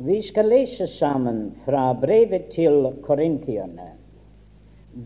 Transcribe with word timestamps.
Vi 0.00 0.22
skal 0.22 0.48
lese 0.48 0.86
sammen 0.86 1.52
fra 1.64 1.92
brevet 1.92 2.44
til 2.54 2.86
korintierne. 3.02 3.90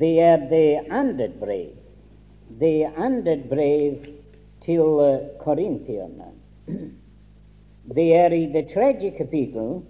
Det 0.00 0.20
er 0.20 0.36
det 0.48 0.78
andet 0.90 1.32
brev. 1.40 1.66
Det 2.60 2.86
andet 2.96 3.42
brev 3.48 3.94
til 4.64 5.18
korintierne. 5.38 6.30
Det 7.96 8.14
er 8.14 8.30
i 8.32 8.46
det 8.52 8.68
tredje 8.74 9.10
kapittel, 9.10 9.82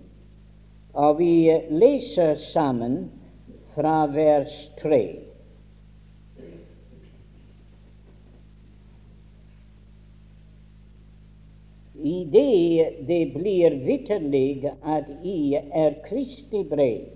og 0.92 1.18
vi 1.18 1.52
læser 1.70 2.34
sammen 2.52 3.10
fra 3.74 4.06
vers 4.06 4.72
tre. 4.82 5.23
I 12.04 12.24
det 12.24 12.90
det 13.08 13.22
blir 13.32 13.76
vitterlig 13.86 14.70
at 14.84 15.06
i 15.24 15.54
er 15.56 15.94
Kristi 16.04 16.60
brev 16.68 17.06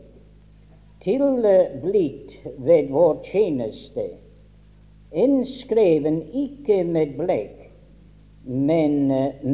tilblitt 1.05 2.33
ved 2.57 2.89
vår 2.91 3.21
tjeneste, 3.29 4.07
innskreven 5.13 6.23
ikke 6.33 6.83
med 6.85 7.15
blekk, 7.21 7.67
men 8.45 8.97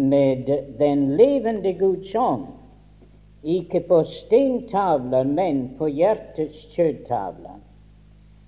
med 0.09 0.51
den 0.79 1.05
levende 1.19 1.75
Guds 1.79 2.15
ånd, 2.15 2.47
ikke 3.43 3.83
på 3.89 4.01
steintavler, 4.09 5.27
men 5.29 5.65
på 5.79 5.91
hjertets 5.91 6.63
kjøttavler. 6.77 7.59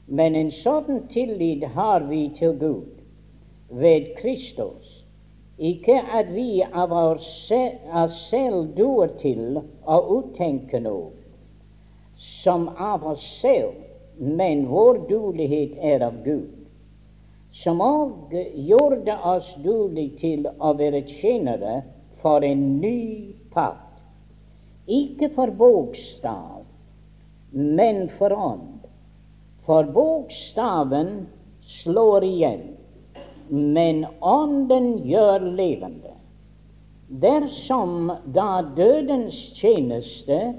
Men 0.06 0.38
en 0.38 0.52
sånn 0.62 1.02
tillit 1.10 1.66
har 1.74 2.06
vi 2.06 2.28
til 2.38 2.54
Gud 2.62 3.02
ved 3.74 4.14
Kristus 4.20 4.95
ikke 5.58 5.96
at 6.12 6.28
vi 6.34 6.62
av 6.62 6.92
oss 6.92 7.26
selv 8.28 8.74
duer 8.76 9.14
til 9.22 9.60
å 9.88 10.00
uttenke 10.18 10.80
noe 10.84 11.14
som 12.42 12.68
av 12.78 13.04
oss 13.06 13.24
selv, 13.40 13.74
men 14.18 14.66
vår 14.70 15.00
duelighet 15.08 15.76
er 15.82 16.04
av 16.06 16.20
Gud, 16.24 16.52
som 17.62 17.80
òg 17.82 18.34
gjorde 18.68 19.16
oss 19.28 19.48
duelige 19.64 20.20
til 20.20 20.46
å 20.58 20.72
være 20.78 21.02
tjenere 21.18 21.80
for 22.22 22.44
en 22.46 22.64
ny 22.80 23.34
pakt, 23.52 23.98
ikke 24.86 25.32
for 25.34 25.50
bokstav, 25.58 26.62
men 27.52 28.06
for 28.18 28.32
ånd. 28.32 28.84
For 29.66 29.88
bokstaven 29.90 31.26
slår 31.80 32.24
igjen 32.28 32.75
men 33.50 34.04
Ånden 34.20 34.98
gjør 35.06 35.38
levende. 35.38 36.14
Dersom 37.08 38.10
da 38.34 38.62
dødens 38.76 39.36
tjeneste, 39.60 40.54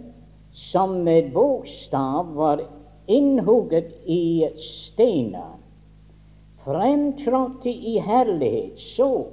som 0.71 0.89
med 0.89 1.31
bokstav 1.33 2.35
var 2.35 2.61
innhugget 3.07 3.91
i 4.05 4.47
steiner, 4.59 5.57
fremtrådte 6.63 7.69
i 7.69 7.99
herlighet 7.99 8.79
så 8.95 9.25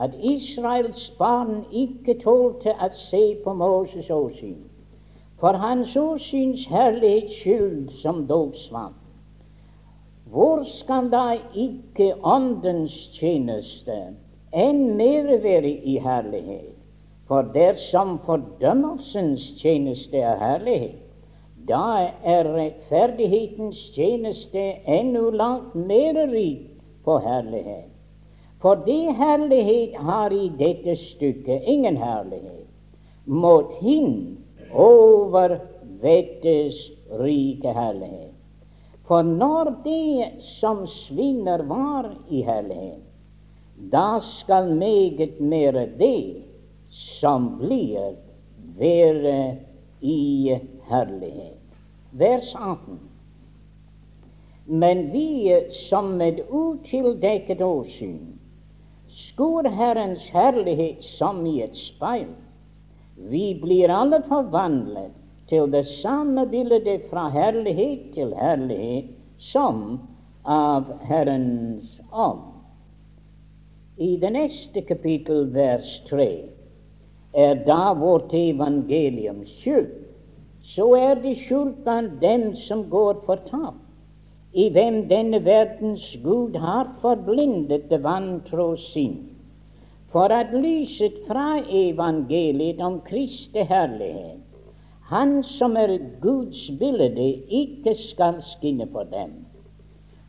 at 0.00 0.14
Israels 0.22 1.12
barn 1.18 1.64
ikke 1.72 2.16
tålte 2.22 2.72
å 2.74 2.88
se 3.10 3.22
på 3.44 3.54
Moses' 3.54 4.10
åsyn, 4.10 4.62
for 5.40 5.58
hans 5.58 5.96
åsyns 5.96 6.64
herlighets 6.70 7.42
skyld 7.42 7.92
som 8.02 8.26
dog 8.26 8.56
svant. 8.68 9.01
Hvor 10.32 10.64
skal 10.64 11.10
da 11.12 11.36
ikke 11.54 12.14
Åndens 12.24 12.94
tjeneste 13.18 13.96
enn 14.56 14.78
mer 14.96 15.28
være 15.44 15.68
i 15.68 15.98
herlighet? 16.00 16.70
For 17.28 17.44
dersom 17.52 18.14
fordømmelsens 18.24 19.44
tjeneste 19.60 20.16
er 20.16 20.40
herlighet, 20.40 21.02
da 21.68 22.08
er 22.24 22.48
rettferdighetens 22.54 23.78
tjeneste 23.94 24.64
ennå 24.88 25.28
langt 25.36 25.74
mer 25.74 26.24
rik 26.32 26.64
på 27.04 27.18
herlighet. 27.18 27.92
For 28.62 28.80
det 28.88 29.14
herlighet 29.20 30.00
har 30.00 30.32
i 30.32 30.48
dette 30.58 30.96
stykket 30.96 31.68
ingen 31.68 31.96
herlighet 31.96 32.68
mot 33.26 33.76
hin 33.84 34.38
over 34.72 35.58
vettes 36.02 36.78
rike 37.20 37.72
herlighet. 37.76 38.31
For 39.08 39.22
når 39.22 39.72
det 39.84 40.28
som 40.60 40.86
svinner, 40.86 41.62
var 41.68 42.12
i 42.28 42.42
herlighet, 42.42 43.02
da 43.92 44.20
skal 44.38 44.74
meget 44.78 45.40
mere 45.40 45.86
det 45.98 46.42
som 47.20 47.56
blir, 47.58 48.14
være 48.78 49.56
i 50.00 50.58
herlighet. 50.90 51.58
Vers 52.12 52.54
18. 52.54 53.00
Men 54.66 55.10
vi 55.12 55.60
som 55.88 56.14
med 56.20 56.38
utildekket 56.48 57.60
åsyn 57.62 58.20
skuer 59.12 59.68
Herrens 59.68 60.22
herlighet 60.32 61.02
som 61.18 61.42
i 61.46 61.58
et 61.64 61.76
speil, 61.76 62.30
vi 63.16 63.52
blir 63.60 63.92
alle 63.92 64.22
forvandlet 64.28 65.21
til 65.50 65.68
det 65.72 65.84
samme 66.00 66.46
bildet 66.50 67.08
fra 67.10 67.28
herlighet 67.32 68.12
til 68.14 68.34
herlighet 68.38 69.10
som 69.52 70.00
av 70.44 70.88
Herrens 71.06 71.88
ånd. 72.12 72.48
I 73.98 74.16
det 74.16 74.32
neste 74.34 74.82
kapittel, 74.88 75.46
vers 75.54 75.88
3, 76.08 76.28
er 77.34 77.60
da 77.66 77.92
vårt 77.96 78.32
evangelium 78.34 79.42
skjult, 79.60 79.98
så 80.74 80.86
er 80.96 81.20
det 81.20 81.36
skjult 81.44 81.82
blant 81.84 82.20
dem 82.22 82.52
som 82.66 82.86
går 82.90 83.22
fortapt, 83.26 83.78
i 84.52 84.68
hvem 84.72 85.06
denne 85.08 85.40
verdens 85.44 86.04
Gud 86.24 86.56
har 86.60 86.90
forblindet 87.00 87.88
det 87.90 88.02
vantro 88.04 88.74
sinn, 88.90 89.18
for 90.12 90.32
at 90.32 90.52
lyset 90.52 91.22
fra 91.28 91.62
evangeliet 91.64 92.80
om 92.84 93.00
Kristi 93.06 93.64
herlighet 93.64 94.41
han 95.12 95.42
som 95.58 95.76
er 95.76 95.98
Guds 96.22 96.60
bilde, 96.80 97.26
ikke 97.52 97.92
skal 98.08 98.38
skinne 98.54 98.86
på 98.88 99.04
dem. 99.12 99.34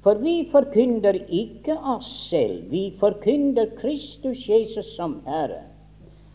For 0.03 0.19
vi 0.19 0.49
forkynner 0.51 1.15
ikke 1.31 1.77
oss 1.87 2.09
selv, 2.27 2.65
vi 2.71 2.89
forkynner 2.99 3.71
Kristus 3.79 4.43
Jesus 4.49 4.89
som 4.97 5.21
Herre. 5.27 5.61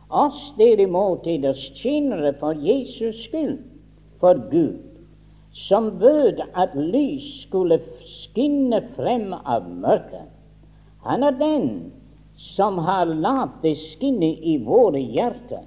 Oss 0.09 0.41
derimot 0.57 1.29
er 1.29 1.43
det 1.45 1.57
tjenere 1.77 2.33
for 2.41 2.57
Jesus 2.57 3.21
skyld, 3.27 3.59
for 4.21 4.41
Gud, 4.49 4.81
som 5.69 5.93
bød 6.01 6.41
at 6.57 6.73
lys 6.73 7.29
skulle 7.45 7.83
skinne 8.17 8.81
frem 8.97 9.35
av 9.45 9.69
mørket. 9.69 10.33
Han 11.05 11.23
er 11.23 11.37
den 11.37 11.69
som 12.57 12.81
har 12.81 13.05
latt 13.13 13.61
det 13.61 13.77
skinne 13.91 14.33
i 14.41 14.57
våre 14.65 15.05
hjerter 15.05 15.67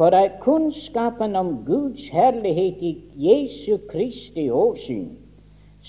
for 0.00 0.14
at 0.16 0.38
kunnskapen 0.40 1.36
om 1.36 1.48
Guds 1.66 2.00
herlighet 2.08 2.78
i 2.80 2.90
Jesu 3.20 3.78
Kristi 3.90 4.46
åsyn 4.50 5.10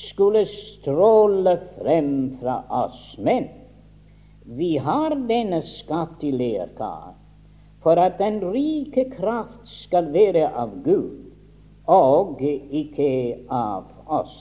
skulle 0.10 0.42
stråle 0.52 1.54
frem 1.78 2.10
fra 2.42 2.58
oss. 2.84 3.16
Men 3.18 3.46
vi 4.44 4.74
har 4.78 5.16
denne 5.30 5.62
skatt 5.64 6.26
i 6.28 6.32
lerkar 6.36 7.14
for 7.86 8.02
at 8.04 8.18
den 8.20 8.42
rike 8.52 9.06
kraft 9.14 9.70
skal 9.86 10.10
være 10.12 10.50
av 10.60 10.74
Gud 10.84 11.32
og 11.88 12.42
ikke 12.44 13.08
av 13.48 13.88
oss. 14.12 14.36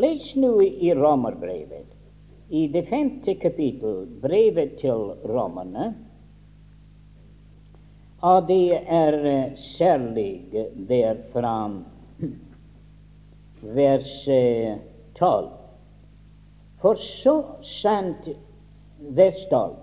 Les 0.00 0.30
nå 0.40 0.54
i 0.64 0.94
Romerbrevet, 0.96 1.92
i 2.48 2.64
det 2.72 2.86
femte 2.88 3.36
kapittel, 3.36 4.06
brevet 4.24 4.78
til 4.80 5.12
romerne. 5.28 5.90
Og 8.22 8.48
det 8.48 8.78
er 8.86 9.14
eh, 9.26 9.52
særlig 9.78 10.42
der 10.88 11.14
fra 11.32 11.70
vers 13.62 14.24
12. 15.18 15.44
Eh, 15.44 15.50
For 16.80 16.94
så 17.22 17.42
sant 17.82 18.28
vers 18.98 19.46
12. 19.50 19.74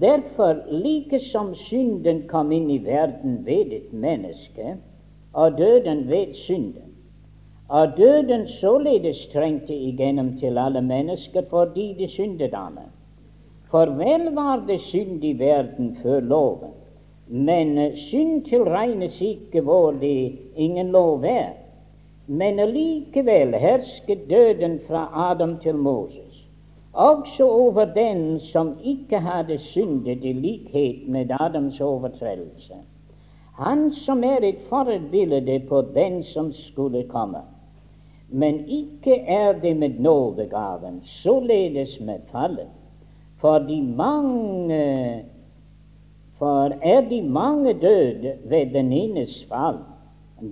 Derfor, 0.00 0.56
like 0.68 1.20
som 1.32 1.54
synden 1.54 2.22
kom 2.28 2.52
inn 2.52 2.70
i 2.70 2.78
verden 2.84 3.44
ved 3.46 3.72
et 3.72 3.92
menneske, 3.92 4.76
og 5.32 5.58
døden 5.58 6.08
ved 6.08 6.34
synden, 6.34 6.94
og 7.68 7.96
døden 7.96 8.48
således 8.60 9.26
trengte 9.32 9.74
igjennom 9.74 10.38
til 10.38 10.58
alle 10.58 10.82
mennesker 10.82 11.42
fordi 11.50 11.94
de 11.98 12.08
syndet 12.08 12.54
alle. 12.54 12.88
For 13.70 13.86
vel 13.86 14.34
var 14.34 14.64
det 14.68 14.80
synd 14.80 15.24
i 15.24 15.32
verden 15.38 15.96
før 16.02 16.20
loven, 16.20 16.72
men 17.28 17.96
synd 17.96 18.44
tilregnes 18.44 19.20
ikke 19.20 19.60
hvor 19.60 19.90
det 19.92 20.38
ingen 20.56 20.86
lov 20.94 21.24
er. 21.24 21.48
Men 22.26 22.56
likevel 22.56 23.54
hersket 23.54 24.30
døden 24.30 24.80
fra 24.88 25.30
Adam 25.30 25.58
til 25.62 25.74
Moses, 25.74 26.46
også 26.92 27.50
over 27.50 27.84
den 27.84 28.40
som 28.40 28.78
ikke 28.84 29.18
hadde 29.18 29.58
syndet 29.58 30.24
i 30.24 30.32
likhet 30.32 31.08
med 31.08 31.30
Adams 31.40 31.80
overtredelse. 31.80 32.74
Han 33.58 33.90
som 33.90 34.24
er 34.24 34.42
et 34.42 34.58
forbilde 34.68 35.60
på 35.68 35.80
den 35.94 36.24
som 36.24 36.52
skulle 36.52 37.04
komme. 37.08 37.38
Men 38.28 38.68
ikke 38.68 39.20
er 39.20 39.52
det 39.52 39.76
med 39.76 39.88
nådegaven, 39.88 41.02
således 41.04 42.00
med 42.00 42.18
fallet. 42.32 42.68
For 43.40 43.58
de 43.58 43.82
mange 43.82 45.24
For 46.38 46.72
er 46.82 47.00
de 47.00 47.22
mange 47.22 47.72
døde 47.72 48.32
ved 48.44 48.66
den 48.74 48.92
enes 48.92 49.46
fall, 49.48 49.78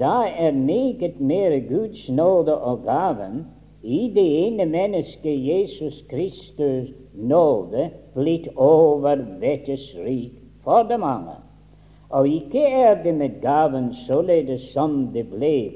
da 0.00 0.25
er 0.38 0.52
meget 0.52 1.20
mer 1.20 1.58
Guds 1.69 2.08
nåde 2.08 2.58
og 2.58 2.84
gaven 2.84 3.46
i 3.82 4.12
det 4.14 4.46
ene 4.46 4.64
mennesket 4.66 5.46
Jesus 5.48 6.04
Kristus 6.10 6.88
nåde 7.14 7.90
blitt 8.14 8.48
overvettes 8.56 9.96
rik 10.06 10.32
for 10.64 10.82
de 10.82 10.98
mange. 10.98 11.36
Og 12.10 12.28
ikke 12.28 12.62
er 12.64 13.02
det 13.02 13.14
med 13.14 13.40
gaven 13.42 13.94
således 14.06 14.60
som 14.72 15.10
det 15.14 15.26
ble 15.28 15.70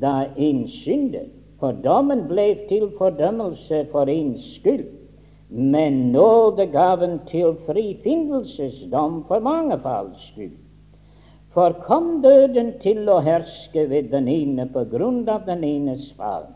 da 0.00 0.26
en 0.36 0.68
syndet, 0.68 1.28
for 1.60 1.72
dommen 1.84 2.24
ble 2.28 2.54
til 2.68 2.88
fordømmelse 2.98 3.86
for 3.92 4.08
ens 4.08 4.54
skyld, 4.56 4.86
men 5.52 6.12
nådegaven 6.12 7.18
til 7.28 7.54
frifinnelsesdom 7.66 9.24
for 9.28 9.38
mange 9.38 9.78
skyld. 10.18 10.56
For 11.52 11.72
kom 11.84 12.22
døden 12.22 12.72
til 12.80 13.08
å 13.12 13.18
herske 13.20 13.84
ved 13.90 14.08
den 14.14 14.28
ene 14.32 14.64
på 14.72 14.86
grunn 14.88 15.26
av 15.28 15.44
den 15.44 15.64
enes 15.64 16.06
fall, 16.16 16.46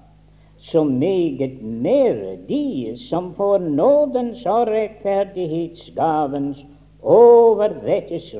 så 0.72 0.84
meget 0.84 1.60
mer 1.60 2.38
de 2.48 2.96
som 3.10 3.34
får 3.36 3.58
nådens 3.58 4.46
og 4.48 4.70
rettferdighetsgavens 4.72 6.64
overvettes 7.02 8.32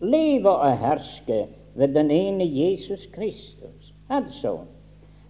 leve 0.00 0.50
og 0.50 0.78
herske 0.80 1.44
ved 1.76 1.94
den 1.94 2.10
ene 2.10 2.48
Jesus 2.48 3.04
Kristus. 3.12 3.92
Altså, 4.08 4.58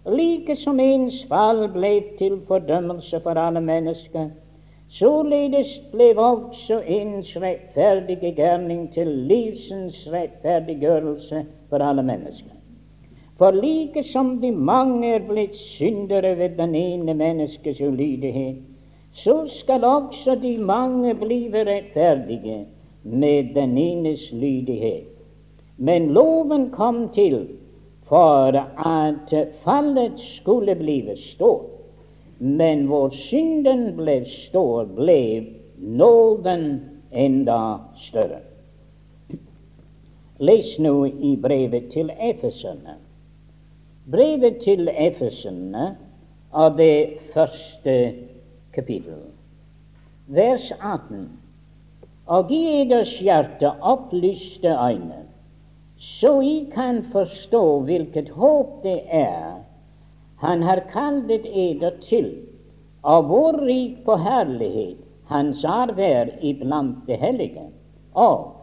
like 0.05 0.55
som 0.63 0.79
ens 0.79 1.25
fall 1.29 1.67
ble 1.73 1.91
til 2.17 2.39
fordømmelse 2.47 3.19
for 3.23 3.37
alle 3.37 3.61
mennesker, 3.61 4.29
således 4.89 5.69
ble 5.91 6.09
også 6.17 6.81
ens 6.87 7.35
rettferdige 7.35 8.33
gjerning 8.35 8.89
til 8.93 9.07
livsens 9.07 10.07
rettferdiggjørelse 10.13 11.45
for 11.69 11.85
alle 11.85 12.03
mennesker. 12.03 12.57
For 13.37 13.51
like 13.51 14.03
som 14.11 14.41
de 14.41 14.51
mange 14.51 15.15
er 15.15 15.23
blitt 15.29 15.55
syndere 15.55 16.37
ved 16.37 16.57
den 16.57 16.75
ene 16.75 17.13
menneskes 17.13 17.81
ulydighet, 17.81 18.57
så 19.13 19.49
skal 19.61 19.83
også 19.83 20.35
de 20.41 20.57
mange 20.57 21.15
blive 21.15 21.65
rettferdige 21.65 22.65
med 23.03 23.53
den 23.55 23.77
enes 23.77 24.31
lydighet. 24.31 25.09
Men 25.77 26.13
loven 26.13 26.69
kom 26.69 27.09
til 27.15 27.47
for 28.11 28.57
at 28.85 29.33
fallet 29.63 30.19
skulle 30.41 30.75
blive 30.75 31.15
stort. 31.33 31.69
Men 32.39 32.85
hvor 32.89 33.13
synden 33.29 33.93
ble 33.95 34.25
stor, 34.49 34.89
ble 34.97 35.45
nåden 35.77 36.65
enda 37.11 37.77
større. 38.09 38.41
Les 40.41 40.73
nå 40.79 41.05
i 41.05 41.35
brevet 41.37 41.91
til 41.93 42.11
Efeserne. 42.17 42.97
Brevet 44.11 44.59
til 44.65 44.89
Efesene 44.89 45.91
av 46.51 46.75
det 46.75 47.21
første 47.33 47.95
kapittel, 48.73 49.21
vers 50.27 50.71
18. 50.81 51.29
Og 52.25 52.49
gi 52.49 52.63
eders 52.81 53.13
hjerte 53.21 53.71
opplyste 53.79 54.73
øyne, 54.73 55.21
så 56.01 56.41
I 56.41 56.71
kan 56.73 57.03
forstå 57.11 57.79
hvilket 57.85 58.29
håp 58.29 58.81
det 58.83 59.01
er 59.13 59.61
Han 60.41 60.63
har 60.65 60.81
kallet 60.89 61.45
eder 61.45 61.99
til, 62.09 62.31
og 63.03 63.23
hvor 63.29 63.59
rik 63.61 63.99
på 64.05 64.15
herlighet 64.17 64.97
Hans 65.29 65.63
arv 65.63 65.99
er 65.99 66.33
iblant 66.41 67.05
det 67.07 67.19
hellige, 67.21 67.69
og 68.13 68.57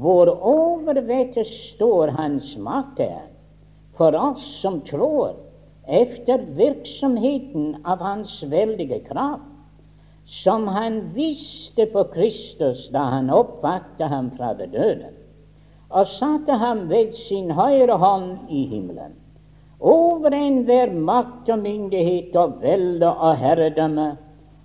hvor 0.00 0.32
overvettet 0.40 1.46
står 1.46 2.14
Hans 2.16 2.56
makt 2.56 3.00
er 3.00 3.28
for 3.96 4.16
oss 4.16 4.44
som 4.62 4.80
tror 4.88 5.36
efter 5.88 6.40
virksomheten 6.56 7.76
av 7.84 8.00
Hans 8.00 8.32
veldige 8.48 9.02
kraft, 9.04 9.48
som 10.42 10.66
Han 10.66 11.00
visste 11.14 11.86
på 11.92 12.04
Kristus 12.14 12.88
da 12.92 13.10
Han 13.18 13.30
oppvakte 13.30 14.08
ham 14.08 14.30
fra 14.36 14.54
det 14.54 14.72
døde, 14.72 15.12
og 15.92 16.06
satte 16.16 16.56
ham 16.56 16.88
ved 16.90 17.12
sin 17.28 17.50
høyre 17.50 17.96
hånd 18.00 18.50
i 18.50 18.66
himmelen, 18.66 19.14
over 19.80 20.34
enhver 20.34 20.92
makt 20.92 21.50
og 21.50 21.58
myndighet 21.58 22.36
og 22.36 22.60
velde 22.62 23.10
og 23.10 23.36
herredømme, 23.36 24.12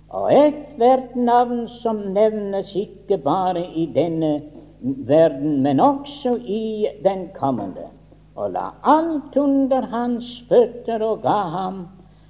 og 0.08 0.30
ethvert 0.32 1.16
navn 1.16 1.66
som 1.82 2.00
nevnes 2.14 2.70
ikke 2.76 3.18
bare 3.18 3.66
i 3.76 3.84
denne 3.94 4.40
verden, 4.80 5.62
men 5.62 5.80
også 5.80 6.36
i 6.36 6.86
den 7.04 7.28
kommende. 7.36 7.90
Og 8.36 8.50
la 8.54 8.68
alt 8.86 9.36
under 9.36 9.86
hans 9.90 10.26
føtter 10.48 11.02
og 11.02 11.22
ga 11.22 11.40
ham 11.52 11.86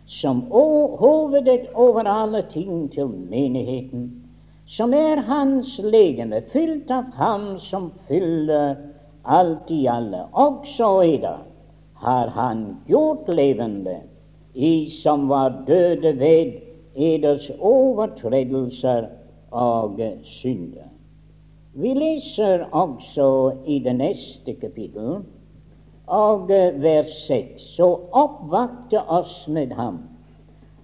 som 0.09 0.41
hovedet 0.51 1.69
over 1.75 2.09
alle 2.09 2.43
ting 2.53 2.93
til 2.93 3.07
menigheten, 3.07 4.09
som 4.77 4.93
er 4.95 5.23
hans 5.29 5.79
legeme, 5.79 6.43
fylt 6.53 6.91
av 6.91 7.13
ham 7.17 7.59
som 7.71 7.91
fyller 8.09 8.77
alt 9.23 9.71
i 9.71 9.87
alle. 9.89 10.27
Også 10.33 10.91
eder 11.05 11.45
har 12.03 12.33
han 12.37 12.65
gjort 12.87 13.29
levende, 13.29 14.01
i 14.55 14.91
som 15.03 15.29
var 15.29 15.63
døde 15.67 16.13
ved 16.19 16.53
eders 16.99 17.47
overtredelser 17.61 19.09
og 19.51 20.01
synder. 20.41 20.89
Vi 21.79 21.95
leser 21.95 22.65
også 22.73 23.53
i 23.67 23.79
det 23.79 23.95
neste 23.97 24.55
kapittel 24.59 25.21
og 26.07 26.49
vers 26.83 27.13
6. 27.29 27.63
Så 27.77 27.89
oppvakte 28.13 29.03
oss 29.07 29.45
med 29.49 29.75
ham 29.79 30.01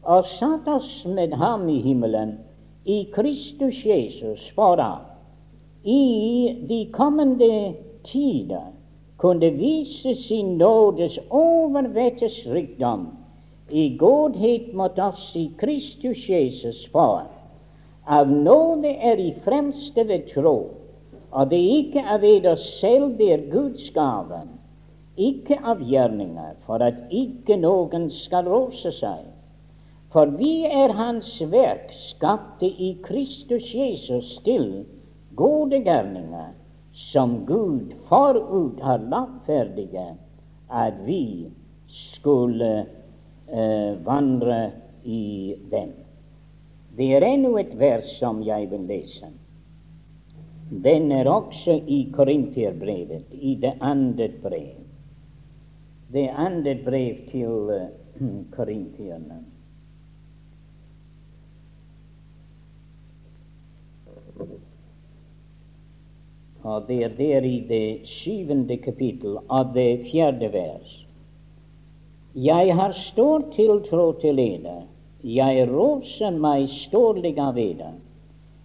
og 0.05 0.29
satt 0.37 0.69
oss 0.69 0.91
med 1.09 1.33
ham 1.41 1.65
i 1.73 1.81
himmelen, 1.81 2.37
i 2.85 3.05
Kristus 3.15 3.85
Jesus, 3.85 4.41
for 4.55 4.77
da 4.77 4.93
i 5.85 6.57
de 6.69 6.81
kommende 6.93 7.75
tider 8.05 8.73
kunne 9.17 9.51
vise 9.51 10.15
sin 10.29 10.57
nådes 10.59 11.19
overvettes 11.31 12.47
rikdom 12.47 13.07
i 13.71 13.97
godhet 13.97 14.75
mot 14.75 14.99
oss 14.99 15.31
i 15.37 15.51
Kristus 15.59 16.29
Jesus, 16.29 16.87
for 16.93 17.25
av 18.05 18.29
nåde 18.29 18.89
er 18.89 19.17
i 19.17 19.31
fremste 19.45 20.05
ved 20.09 20.29
tro, 20.35 20.59
og 21.33 21.51
det 21.51 21.59
er 21.59 21.79
ikke 21.79 22.05
av 22.17 22.25
eder 22.25 22.61
selv, 22.81 23.17
det 23.19 23.33
er 23.33 23.49
Guds 23.53 23.89
gaven 23.95 24.55
ikke 25.17 25.59
av 25.63 25.83
gjerninger, 25.83 26.57
for 26.67 26.83
at 26.83 27.07
ikke 27.15 27.57
noen 27.61 28.09
skal 28.25 28.49
rose 28.51 28.91
seg. 28.99 29.23
For 30.15 30.31
vi 30.39 30.63
er 30.71 30.95
Hans 30.95 31.31
verk, 31.51 31.91
skapte 32.15 32.67
i 32.67 32.93
Kristus 33.03 33.67
Jesus 33.75 34.29
til 34.47 34.85
gode 35.35 35.81
gjerninger, 35.83 36.53
som 37.11 37.41
Gud 37.49 37.91
forut 38.09 38.79
har 38.87 39.03
lagt 39.11 39.41
ferdige, 39.49 40.07
at 40.71 41.01
vi 41.07 41.51
skulle 42.15 42.87
eh, 43.51 43.93
vandre 44.07 44.61
i 45.03 45.57
dem. 45.71 45.91
Det 46.95 47.11
er 47.17 47.27
ennå 47.27 47.57
et 47.59 47.75
vers 47.79 48.15
som 48.21 48.39
jeg 48.47 48.71
vil 48.71 48.87
lese. 48.87 49.35
Den 50.71 51.11
er 51.13 51.29
også 51.29 51.81
i 51.91 52.05
Korinterbrevet, 52.15 53.35
i 53.35 53.59
det 53.61 53.75
andre 53.83 54.31
brev 54.43 54.85
det 56.15 56.31
andre 56.37 56.79
brev 56.85 57.15
til 57.31 57.49
uh, 57.49 57.89
korintierne. 58.57 59.54
Og 66.65 66.87
det 66.89 67.03
er 67.05 67.17
der 67.19 67.45
i 67.45 67.59
det 67.69 68.09
syvende 68.09 68.77
kapittel 68.81 69.37
av 69.53 69.75
det 69.75 70.07
fjerde 70.11 70.49
vers. 70.53 70.93
Jeg 72.35 72.75
har 72.75 72.97
stor 73.13 73.45
tiltro 73.55 74.13
til 74.23 74.41
eder, 74.41 74.87
jeg 75.25 75.69
roser 75.71 76.35
meg 76.37 76.67
storlig 76.87 77.37
av 77.41 77.59
eder. 77.61 77.93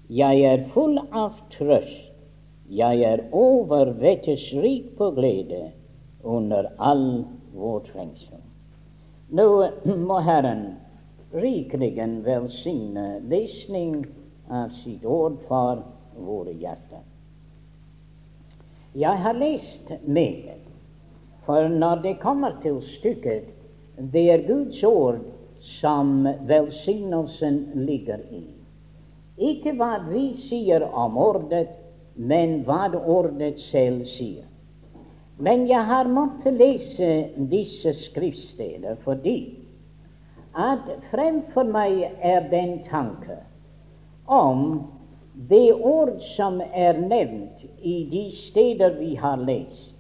Jeg 0.10 0.42
er 0.48 0.64
full 0.74 0.98
av 1.12 1.36
trøst, 1.54 2.08
jeg 2.70 3.04
er 3.06 3.26
overvettes 3.36 4.48
rik 4.64 4.96
på 4.98 5.12
glede 5.18 5.68
under 6.24 6.72
all 6.78 7.26
vår 7.54 7.84
trengsel. 7.92 8.42
Nå 9.30 9.46
må 9.86 10.18
Herren 10.26 10.66
rikelig 11.34 11.94
velsigne 12.26 13.20
lesning 13.30 14.02
av 14.50 14.74
sitt 14.82 15.06
ord 15.06 15.38
for 15.48 15.84
våre 16.18 16.56
hjerter. 16.58 17.09
Jeg 18.96 19.18
har 19.22 19.34
lest 19.34 19.92
meget, 20.08 20.62
for 21.46 21.68
når 21.68 21.96
det 21.96 22.20
kommer 22.20 22.52
til 22.62 22.82
stykket, 22.82 23.44
det 24.14 24.32
er 24.32 24.48
Guds 24.48 24.84
ord 24.84 25.20
som 25.62 26.28
velsignelsen 26.48 27.70
ligger 27.76 28.18
i. 28.32 28.44
Ikke 29.38 29.76
hva 29.78 30.00
vi 30.10 30.34
sier 30.50 30.84
om 30.84 31.18
ordet, 31.18 31.68
men 32.16 32.64
hva 32.68 32.90
ordet 32.98 33.60
selv 33.70 34.06
sier. 34.18 34.46
Men 35.40 35.68
jeg 35.70 35.86
har 35.86 36.08
måttet 36.12 36.58
lese 36.60 37.12
disse 37.52 37.94
skriftsteder 38.10 38.98
fordi 39.06 39.38
at 40.58 40.90
fremfor 41.12 41.70
meg 41.70 42.02
er 42.26 42.50
den 42.52 42.82
tanke 42.90 43.38
om 44.28 44.90
det 45.48 45.74
ord 45.74 46.20
som 46.36 46.62
er 46.74 46.98
nevnt 47.00 47.64
i 47.80 48.04
de 48.12 48.26
steder 48.36 48.98
vi 49.00 49.16
har 49.16 49.38
lest. 49.38 49.96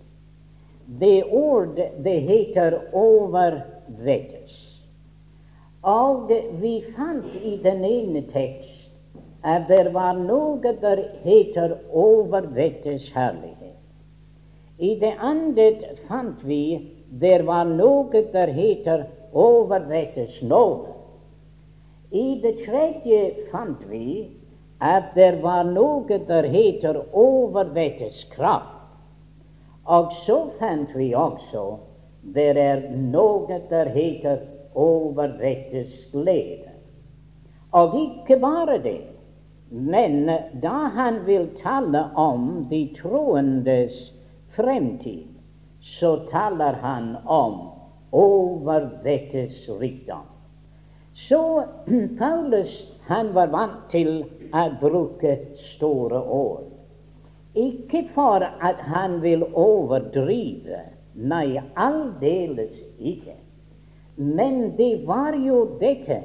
Det 1.00 1.24
ord 1.24 1.76
det 2.04 2.20
heter 2.22 2.80
'overvettes'. 2.94 4.58
Og 5.84 6.32
vi 6.62 6.84
fant 6.96 7.36
i 7.44 7.58
den 7.64 7.86
ene 7.86 8.22
tekst 8.22 8.92
at 9.44 9.68
det 9.68 9.94
var 9.94 10.14
noe 10.14 10.74
der 10.82 11.04
heter 11.24 11.78
'overvettes 11.94 13.12
herlighet'. 13.14 13.80
I 14.80 14.96
det 15.00 15.14
andre 15.20 15.72
fant 16.08 16.44
vi 16.44 16.90
det 17.22 17.46
var 17.46 17.64
noe 17.64 18.24
der 18.34 18.48
heter 18.48 19.06
'overvettes 19.34 20.42
nåde'. 20.42 20.94
I 22.12 22.42
det 22.42 22.56
tredje 22.66 23.32
fant 23.52 23.90
vi 23.90 24.39
at 24.82 25.16
det 25.16 25.42
var 25.44 25.64
noe 25.64 26.20
der 26.28 26.44
heter 26.44 27.02
'overvettes 27.14 28.28
kraft'. 28.36 28.76
Og 29.86 30.12
så 30.26 30.50
fant 30.60 30.96
vi 30.96 31.14
også 31.14 31.78
det 32.22 32.58
er 32.58 32.82
noe 32.96 33.62
der 33.70 33.90
heter 33.90 34.42
overvettes 34.76 35.94
glede. 36.12 36.74
Og 37.72 37.96
ikke 37.96 38.40
bare 38.42 38.78
det, 38.84 39.02
men 39.70 40.26
da 40.62 40.78
han 40.96 41.26
vil 41.26 41.50
tale 41.64 42.04
om 42.16 42.68
de 42.70 42.90
troendes 43.02 44.14
fremtid, 44.56 45.28
så 46.00 46.16
taler 46.32 46.80
han 46.82 47.16
om 47.26 47.60
overvettes 48.12 49.70
rikdom. 49.80 50.26
Så 51.14 51.64
Paulus 52.20 52.74
han 53.10 53.34
var 53.34 53.50
vant 53.50 53.88
til 53.90 54.22
å 54.54 54.66
bruke 54.82 55.36
store 55.74 56.22
ord. 56.22 56.68
Ikke 57.58 58.04
for 58.14 58.46
at 58.46 58.82
han 58.86 59.18
vil 59.24 59.48
overdrive, 59.58 60.84
nei, 61.18 61.58
aldeles 61.74 62.76
ikke. 63.02 63.34
Men 64.16 64.76
det 64.78 65.08
var 65.10 65.34
jo 65.42 65.64
dette 65.82 66.20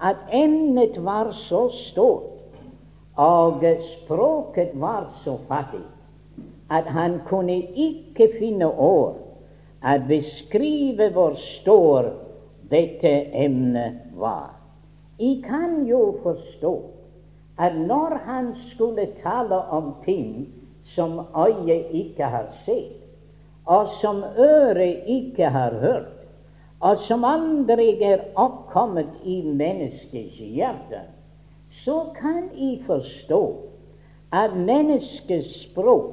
at 0.00 0.24
emnet 0.32 0.96
var 1.04 1.34
så 1.46 1.66
stort, 1.90 2.32
og 3.16 3.64
språket 3.84 4.72
var 4.80 5.10
så 5.24 5.36
fattig, 5.48 5.84
at 6.72 6.88
han 6.96 7.20
kunne 7.28 7.60
ikke 7.76 8.32
finne 8.38 8.68
ord 8.72 9.20
å 9.84 9.96
beskrive 10.08 11.12
hvor 11.12 11.36
stor 11.60 12.12
dette 12.72 13.12
emnet 13.36 14.16
var. 14.16 14.55
Jeg 15.18 15.42
kan 15.44 15.86
jo 15.86 16.18
forstå 16.22 16.82
at 17.58 17.76
når 17.76 18.18
han 18.24 18.54
skulle 18.74 19.08
tale 19.22 19.56
om 19.56 19.94
ting 20.04 20.48
som 20.94 21.20
øyet 21.46 21.86
ikke 21.92 22.24
har 22.24 22.46
sett, 22.64 23.02
og 23.66 23.88
som 24.00 24.22
øret 24.38 25.02
ikke 25.06 25.48
har 25.48 25.70
hørt, 25.80 26.12
og 26.80 26.98
som 27.08 27.24
aldri 27.24 28.02
er 28.04 28.18
oppkommet 28.36 29.08
i 29.24 29.40
menneskets 29.42 30.36
hjerte, 30.38 31.00
så 31.84 32.04
kan 32.20 32.50
jeg 32.54 32.82
forstå 32.86 33.42
at 34.32 34.56
menneskets 34.56 35.62
språk 35.64 36.12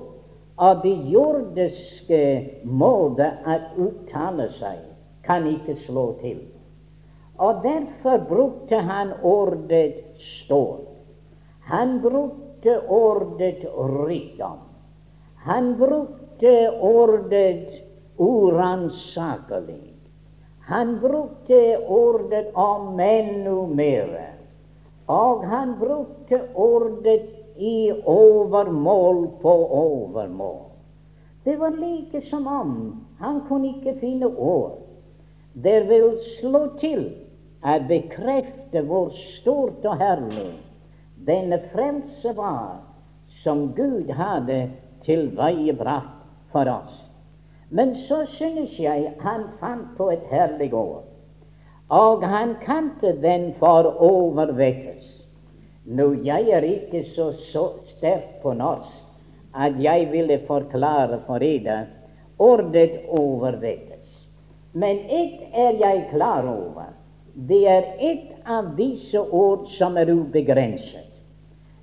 og 0.58 0.82
det 0.84 0.96
jordiske 1.12 2.24
måte 2.64 3.28
å 3.46 3.60
uttale 3.88 4.48
seg 4.60 4.80
kan 5.26 5.48
ikke 5.50 5.76
slå 5.86 6.12
til. 6.22 6.40
Og 7.38 7.64
derfor 7.64 8.18
brukte 8.30 8.76
han 8.76 9.14
ordet 9.24 9.94
stål. 10.18 10.80
Han 11.62 12.02
brukte 12.02 12.80
ordet 12.88 13.66
rikdom. 14.08 14.60
Han 15.36 15.78
brukte 15.78 16.70
ordet 16.82 17.68
uransakelig. 18.18 19.94
Han 20.66 21.00
brukte 21.00 21.78
ordet 21.88 22.52
om 22.54 23.00
enda 23.00 23.66
mer, 23.68 24.36
og 25.08 25.44
han 25.46 25.76
brukte 25.80 26.40
ordet 26.56 27.30
i 27.58 27.92
overmål 28.06 29.28
på 29.42 29.54
overmål. 29.68 30.62
Det 31.44 31.58
var 31.60 31.70
like 31.70 32.22
som 32.22 32.48
om 32.48 33.04
han 33.20 33.42
kunne 33.48 33.68
ikke 33.68 34.00
finne 34.00 34.28
ord. 34.28 34.80
Det 35.54 35.90
vil 35.90 36.18
slå 36.40 36.68
til 36.80 37.12
å 37.64 37.78
bekrefte 37.88 38.84
hvor 38.88 39.14
stort 39.40 39.86
og 39.88 40.02
herlig 40.02 40.52
denne 41.28 41.60
frelse 41.72 42.34
var 42.36 42.82
som 43.44 43.70
Gud 43.78 44.12
hadde 44.12 44.68
tilveiebrakt 45.06 46.20
for 46.52 46.70
oss. 46.70 47.00
Men 47.70 47.96
så 48.08 48.24
synes 48.36 48.76
jeg 48.80 49.14
han 49.24 49.48
fant 49.60 49.96
på 49.98 50.12
et 50.14 50.26
herlig 50.30 50.74
ord, 50.78 51.08
og 51.90 52.24
han 52.28 52.56
kalte 52.66 53.16
den 53.24 53.54
for 53.60 53.90
overvekkes. 54.04 55.08
Nå, 55.86 56.14
jeg 56.24 56.52
er 56.54 56.64
ikke 56.68 57.04
så, 57.16 57.32
så 57.52 57.66
sterk 57.96 58.40
på 58.44 58.54
norsk 58.56 59.00
at 59.54 59.76
jeg 59.82 60.08
ville 60.12 60.40
forklare 60.48 61.20
for 61.28 61.44
dere 61.44 61.84
ordet 62.42 63.04
overvekkes. 63.10 64.14
Men 64.74 65.04
ett 65.10 65.44
er 65.54 65.78
jeg 65.82 66.08
klar 66.14 66.48
over. 66.50 66.94
Det 67.34 67.68
er 67.68 67.86
ett 68.00 68.46
av 68.46 68.76
disse 68.76 69.20
ord 69.20 69.68
som 69.78 69.98
er 69.98 70.10
ubegrenset. 70.10 71.10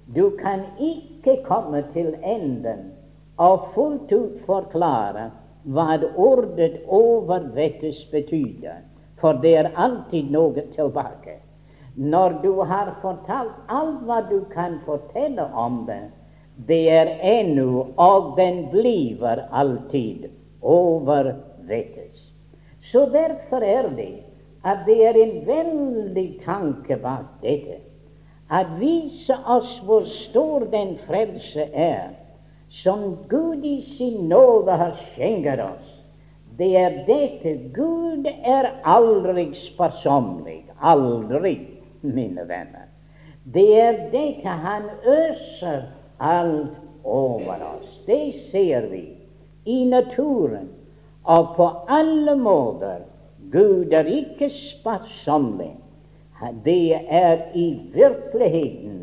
Du 0.06 0.30
kan 0.38 0.62
ikke 0.78 1.40
komme 1.46 1.82
til 1.92 2.12
enden 2.22 2.92
og 3.38 3.72
fullt 3.74 4.12
ut 4.12 4.38
forklare 4.46 5.30
hva 5.64 5.98
ordet 6.16 6.80
'overvettes' 6.86 8.06
betyr, 8.12 8.78
for 9.20 9.32
det 9.42 9.54
er 9.56 9.72
alltid 9.74 10.30
noe 10.30 10.62
tilbake. 10.76 11.40
Når 11.96 12.38
du 12.42 12.62
har 12.62 12.94
fortalt 13.02 13.58
alt 13.68 14.06
hva 14.06 14.22
du 14.30 14.40
kan 14.54 14.78
fortelle 14.86 15.50
om 15.54 15.84
det, 15.86 16.02
det 16.66 16.90
er 16.90 17.18
ennå, 17.22 17.86
og 17.96 18.36
den 18.36 18.70
blir 18.70 19.46
alltid, 19.50 20.30
overvettes. 20.62 22.32
Så 22.92 23.06
derfor 23.06 23.62
er 23.62 23.88
det 23.96 24.29
at 24.64 24.84
det 24.86 24.98
er 25.06 25.16
en 25.16 25.36
veldig 25.46 26.26
tanke 26.44 26.96
bak 27.00 27.40
dette. 27.42 27.80
At 28.50 28.66
vise 28.80 29.36
oss 29.46 29.70
hvor 29.86 30.04
stor 30.28 30.66
den 30.72 30.96
frelse 31.06 31.68
er, 31.72 32.10
som 32.82 33.16
Gud 33.28 33.64
i 33.64 33.80
sin 33.96 34.28
nåde 34.28 34.76
har 34.78 34.98
skjenket 35.12 35.62
oss, 35.64 35.96
det 36.58 36.74
er 36.76 36.98
dette 37.06 37.54
Gud 37.74 38.26
er 38.26 38.68
aldri 38.84 39.48
sparsommelig. 39.72 40.64
Aldri, 40.80 41.54
mine 42.00 42.44
venner. 42.48 42.88
Det 43.44 43.68
er 43.80 43.96
dette 44.12 44.48
Han 44.48 44.90
øser 45.04 45.82
alt 46.18 46.76
over 47.04 47.64
oss. 47.76 48.00
Det 48.06 48.34
ser 48.50 48.90
vi 48.90 49.04
i 49.64 49.84
naturen 49.84 50.68
og 51.24 51.56
på 51.56 51.70
alle 51.88 52.36
måter. 52.36 53.09
Gud 53.52 53.92
er 53.92 54.06
ikke 54.06 54.50
sparsommelig. 54.50 55.76
Det 56.64 56.94
er 56.94 57.42
i 57.54 57.66
virkeligheten 57.92 59.00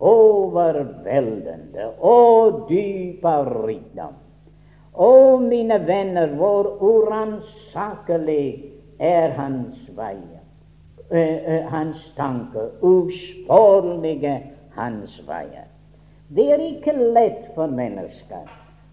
overveldende 0.00 1.86
og 2.00 2.64
dyp 2.68 3.24
av 3.24 3.50
rikdom. 3.66 4.16
Å, 4.94 5.10
mine 5.42 5.78
venner, 5.86 6.34
hvor 6.38 6.68
uransakelig 6.82 8.70
er 9.02 9.34
hans 9.38 9.78
veier, 9.96 10.42
uh, 11.10 11.70
hans 11.70 12.02
tanker, 12.18 12.70
usporlige 12.82 14.36
hans 14.76 15.16
veier. 15.26 15.66
Det 16.34 16.46
er 16.54 16.62
ikke 16.62 16.94
lett 17.14 17.50
for 17.56 17.70
mennesker 17.70 18.46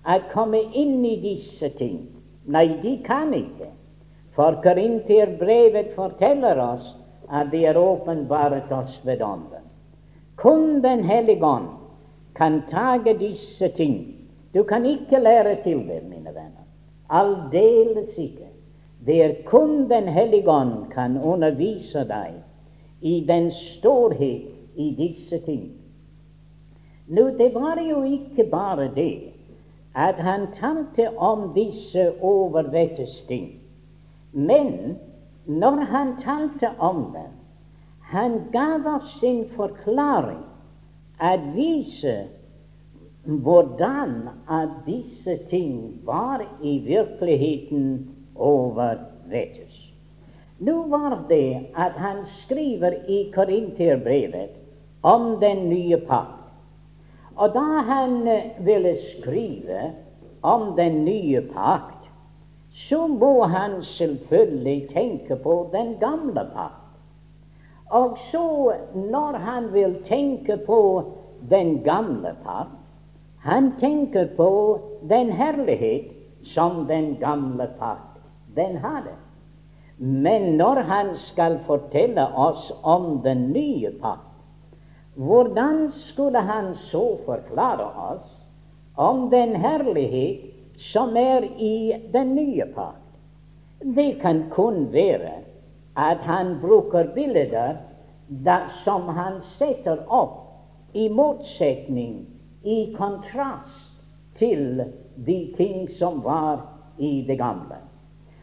å 0.09 0.17
komme 0.33 0.63
inn 0.77 0.99
i 1.05 1.15
disse 1.21 1.69
ting. 1.77 2.01
Nei, 2.49 2.67
de 2.81 2.97
kan 3.05 3.33
ikke. 3.37 3.69
For 4.35 4.61
Korinterbrevet 4.63 5.95
forteller 5.95 6.59
oss 6.59 6.95
at 7.31 7.51
det 7.51 7.65
er 7.65 7.77
åpenbart 7.77 8.71
oss 8.71 8.99
ved 9.05 9.21
ånden. 9.21 9.67
Kun 10.35 10.81
Den 10.83 11.03
hellige 11.03 11.45
ånd 11.45 11.67
kan 12.35 12.61
tage 12.69 13.13
disse 13.19 13.67
ting 13.67 14.15
Du 14.53 14.63
kan 14.63 14.85
ikke 14.85 15.19
lære 15.19 15.55
til 15.63 15.77
det, 15.87 16.03
mine 16.03 16.29
venner. 16.35 16.65
Aldeles 17.09 18.17
ikke. 18.17 18.47
Det 19.05 19.23
er 19.23 19.33
kun 19.45 19.89
Den 19.89 20.07
hellige 20.07 20.49
ånd 20.49 20.91
kan 20.91 21.17
undervise 21.17 22.03
deg 22.07 22.33
i 23.01 23.25
den 23.27 23.51
storhet 23.51 24.47
i 24.75 24.95
disse 24.97 25.39
ting. 25.45 25.71
Nå, 27.07 27.29
det 27.37 27.53
var 27.53 27.79
jo 27.89 28.03
ikke 28.03 28.43
bare 28.51 28.91
det 28.95 29.31
at 29.95 30.15
han 30.15 30.47
talte 30.59 31.17
om 31.17 31.53
disse 31.55 32.11
overvettes 32.21 33.25
ting, 33.27 33.60
men 34.31 34.97
når 35.45 35.85
han 35.91 36.15
talte 36.23 36.69
om 36.79 37.03
dem, 37.13 37.31
han 38.11 38.39
gav 38.51 38.87
oss 38.87 39.19
sin 39.19 39.45
forklaring, 39.55 40.43
at 41.19 41.43
vise 41.55 42.15
hvordan 43.23 44.29
at 44.49 44.69
disse 44.85 45.37
ting 45.49 46.01
var 46.05 46.41
i 46.61 46.79
virkeligheten 46.85 48.09
overvettes. 48.35 49.91
Nå 50.59 50.83
var 50.89 51.23
det 51.29 51.73
at 51.77 51.97
han 51.97 52.25
skriver 52.41 52.93
i 53.07 53.31
Korinterbrevet 53.33 54.57
om 55.01 55.39
den 55.41 55.69
nye 55.69 55.97
pakt. 55.97 56.37
Og 57.35 57.53
da 57.53 57.81
han 57.87 58.27
eh, 58.27 58.65
ville 58.65 58.95
skrive 59.13 59.91
om 60.41 60.75
den 60.77 61.05
nye 61.05 61.41
pakt, 61.53 62.00
så 62.71 63.07
må 63.07 63.43
han 63.43 63.83
selvfølgelig 63.83 64.89
tenke 64.93 65.35
på 65.35 65.69
den 65.73 65.95
gamle 65.99 66.45
pakt. 66.53 66.77
Og 67.91 68.17
så, 68.31 68.73
når 68.95 69.37
han 69.37 69.73
vil 69.73 69.97
tenke 70.07 70.57
på 70.65 71.03
den 71.49 71.83
gamle 71.83 72.35
pakt, 72.45 72.77
han 73.43 73.73
tenker 73.79 74.27
på 74.37 74.79
den 75.09 75.31
herlighet 75.31 76.11
som 76.53 76.85
den 76.87 77.15
gamle 77.19 77.67
pakt 77.79 78.21
den 78.55 78.77
hadde. 78.77 79.17
Men 79.97 80.41
når 80.57 80.75
han 80.75 81.15
skal 81.15 81.59
fortelle 81.65 82.25
oss 82.37 82.71
om 82.83 83.19
den 83.23 83.49
nye 83.51 83.91
pakt, 84.01 84.27
hvordan 85.15 85.91
skulle 85.91 86.39
han 86.39 86.73
så 86.89 87.17
forklare 87.25 87.85
oss 88.13 88.37
om 88.95 89.29
den 89.29 89.55
herlighet 89.55 90.60
som 90.91 91.17
er 91.17 91.45
i 91.61 92.01
den 92.13 92.35
nye 92.35 92.65
pakt? 92.75 92.97
Det 93.81 94.21
kan 94.21 94.43
kun 94.49 94.87
være 94.93 95.39
at 95.97 96.21
han 96.25 96.59
bruker 96.61 97.13
bilder 97.15 97.77
som 98.83 99.09
han 99.09 99.41
setter 99.57 100.03
opp 100.07 100.93
i 100.93 101.09
motsetning 101.09 102.25
i 102.63 102.93
kontrast 102.97 103.91
til 104.37 104.83
de 105.15 105.39
ting 105.57 105.89
som 105.99 106.21
var 106.21 106.61
i 106.97 107.21
det 107.27 107.37
gamle. 107.41 107.81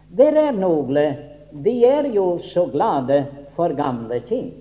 Det 0.09 0.29
er 0.37 0.53
noen 0.53 0.99
de 1.65 1.75
er 1.87 2.11
jo 2.13 2.39
så 2.53 2.67
glade 2.73 3.25
for 3.57 3.73
gamle 3.77 4.21
ting, 4.29 4.53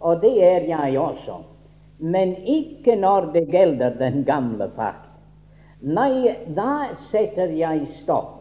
og 0.00 0.20
det 0.22 0.34
er 0.42 0.66
jeg 0.66 0.98
også, 0.98 1.38
men 1.98 2.34
ikke 2.36 2.96
når 2.98 3.30
det 3.34 3.46
gjelder 3.52 3.98
den 3.98 4.24
gamle 4.26 4.68
pakt. 4.76 5.11
Nei, 5.82 6.30
da 6.54 6.94
setter 7.10 7.50
jeg 7.58 7.88
stopp, 8.02 8.38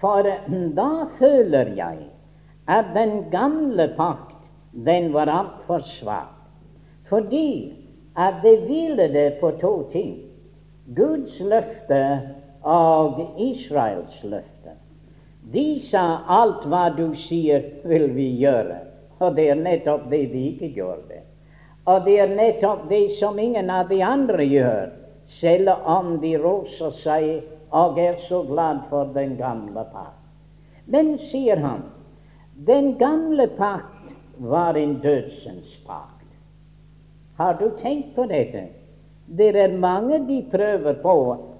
for 0.00 0.24
da 0.76 0.90
føler 1.18 1.74
jeg 1.76 2.06
at 2.68 2.94
den 2.94 3.28
gamle 3.32 3.90
pakt, 3.96 4.38
den 4.72 5.12
var 5.12 5.28
altfor 5.28 5.84
svak. 5.98 6.32
Fordi 7.08 7.72
at 8.16 8.40
det 8.42 8.56
hviler 8.64 9.36
på 9.40 9.50
to 9.60 9.72
ting 9.92 10.16
Guds 10.96 11.40
løfte 11.40 12.02
og 12.64 13.20
Israels 13.36 14.22
løfte. 14.24 14.76
De 15.52 15.80
sa 15.90 16.22
alt 16.28 16.64
hva 16.68 16.88
du 16.96 17.12
sier, 17.28 17.64
vil 17.84 18.08
vi 18.16 18.30
gjøre. 18.40 18.80
Og 19.20 19.36
det 19.36 19.48
er 19.52 19.60
nettopp 19.60 20.08
det 20.10 20.26
de 20.32 20.44
ikke 20.52 20.72
gjorde. 20.76 21.20
Og 21.88 22.04
det 22.04 22.18
er 22.20 22.32
nettopp 22.32 22.88
det 22.88 23.04
som 23.18 23.38
ingen 23.38 23.70
av 23.72 23.88
de 23.88 24.00
andre 24.04 24.44
gjør, 24.44 24.90
selv 25.40 25.68
om 25.84 26.16
de 26.22 26.34
roser 26.40 26.94
seg 27.02 27.28
og 27.70 27.98
er 28.00 28.16
så 28.28 28.42
glad 28.48 28.86
for 28.88 29.12
den 29.14 29.36
gamle 29.36 29.84
pakt. 29.92 30.16
Men, 30.88 31.18
sier 31.28 31.60
han, 31.60 31.84
den 32.66 32.94
gamle 32.98 33.46
pakt 33.58 34.08
var 34.38 34.74
en 34.74 34.98
dødsens 35.02 35.76
pakt. 35.86 36.14
Har 37.36 37.58
du 37.60 37.68
tenkt 37.82 38.14
på 38.16 38.24
dette? 38.26 38.64
Det 39.28 39.52
er 39.56 39.76
mange 39.78 40.22
de 40.26 40.40
prøver 40.50 40.96
på 41.02 41.14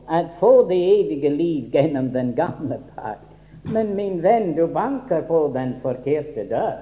å 0.08 0.20
få 0.40 0.52
det 0.70 0.78
evige 0.78 1.30
liv 1.30 1.74
gjennom 1.74 2.08
den 2.14 2.32
gamle 2.34 2.80
pakt. 2.96 3.28
Men 3.68 3.92
min 3.94 4.22
venn, 4.24 4.54
du 4.56 4.64
banker 4.72 5.26
på 5.28 5.48
den 5.52 5.76
forkerte 5.82 6.48
dør. 6.48 6.78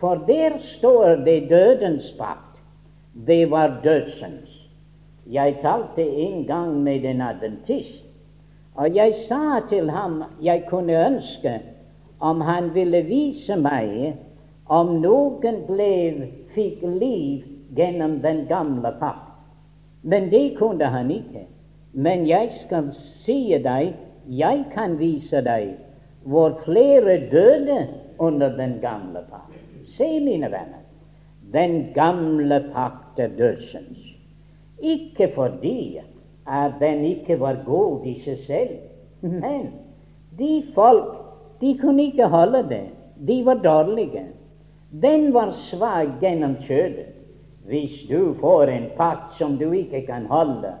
For 0.00 0.24
der 0.26 0.58
står 0.76 1.22
det 1.24 1.48
dødens 1.50 2.10
pakt. 2.18 2.58
Det 3.26 3.44
var 3.50 3.78
dødsens. 3.84 4.59
Jeg 5.30 5.58
talte 5.62 6.02
en 6.02 6.46
gang 6.46 6.82
med 6.82 7.04
en 7.04 7.20
adventist, 7.20 8.04
og 8.74 8.96
jeg 8.96 9.14
sa 9.28 9.60
til 9.68 9.90
ham 9.90 10.22
jeg 10.42 10.64
kunne 10.68 11.06
ønske 11.06 11.60
om 12.20 12.40
han 12.40 12.74
ville 12.74 13.02
vise 13.06 13.56
meg 13.56 14.16
om 14.70 14.96
noen 15.02 15.62
ble, 15.66 15.92
fikk 16.54 16.82
liv 16.82 17.46
gjennom 17.76 18.18
den 18.22 18.44
gamle 18.50 18.92
pakt. 19.00 19.30
Men 20.02 20.30
det 20.30 20.56
kunne 20.58 20.84
han 20.84 21.10
ikke. 21.10 21.46
Men 21.92 22.26
jeg 22.28 22.52
skal 22.64 22.92
si 23.24 23.54
deg, 23.64 23.94
jeg 24.26 24.64
kan 24.74 24.98
vise 24.98 25.42
deg 25.46 25.74
hvor 26.28 26.58
flere 26.64 27.16
døde 27.32 27.80
under 28.18 28.56
den 28.56 28.78
gamle 28.82 29.24
pakt. 29.30 29.56
Se, 29.96 30.06
mine 30.20 30.50
venner, 30.52 30.84
den 31.52 31.90
gamle 31.94 32.60
pakt 32.74 33.18
er 33.18 33.32
dødsens. 33.38 34.09
Ikke 34.80 35.32
fordi 35.34 36.00
at 36.48 36.72
den 36.80 37.04
ikke 37.04 37.40
var 37.40 37.62
god 37.66 38.06
i 38.06 38.14
seg 38.24 38.38
selv, 38.46 38.76
men 39.22 39.72
de 40.38 40.62
folk 40.74 41.16
de 41.60 41.78
kunne 41.78 42.02
ikke 42.02 42.28
holde 42.32 42.62
det. 42.68 42.84
De 43.28 43.42
var 43.46 43.54
dårlige. 43.54 44.24
Den 45.02 45.34
var 45.34 45.52
svak 45.68 46.20
gjennom 46.20 46.56
kjølet. 46.64 47.16
Hvis 47.68 47.92
du 48.08 48.34
får 48.40 48.72
en 48.72 48.86
pakt 48.96 49.36
som 49.38 49.58
du 49.58 49.70
ikke 49.72 50.00
kan 50.06 50.26
holde, 50.26 50.72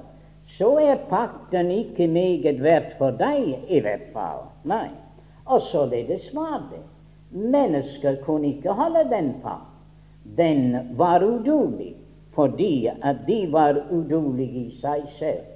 så 0.56 0.72
er 0.80 1.04
pakten 1.10 1.70
ikke 1.70 2.08
meget 2.08 2.62
verdt 2.62 2.96
for 2.98 3.10
deg, 3.10 3.52
i 3.68 3.78
hvert 3.84 4.08
fall. 4.14 4.48
Nei. 4.64 4.88
Og 5.44 5.60
således 5.70 6.30
var 6.34 6.64
det. 6.72 6.82
Mennesker 7.30 8.16
kunne 8.24 8.56
ikke 8.56 8.72
holde 8.72 9.04
den 9.12 9.34
pakt. 9.44 9.68
Den 10.36 10.96
var 10.96 11.22
udulig 11.22 11.99
fordi 12.34 12.86
at 12.86 13.16
de 13.26 13.52
var 13.52 13.78
udulige 13.90 14.66
i 14.66 14.76
seg 14.80 15.02
selv. 15.18 15.46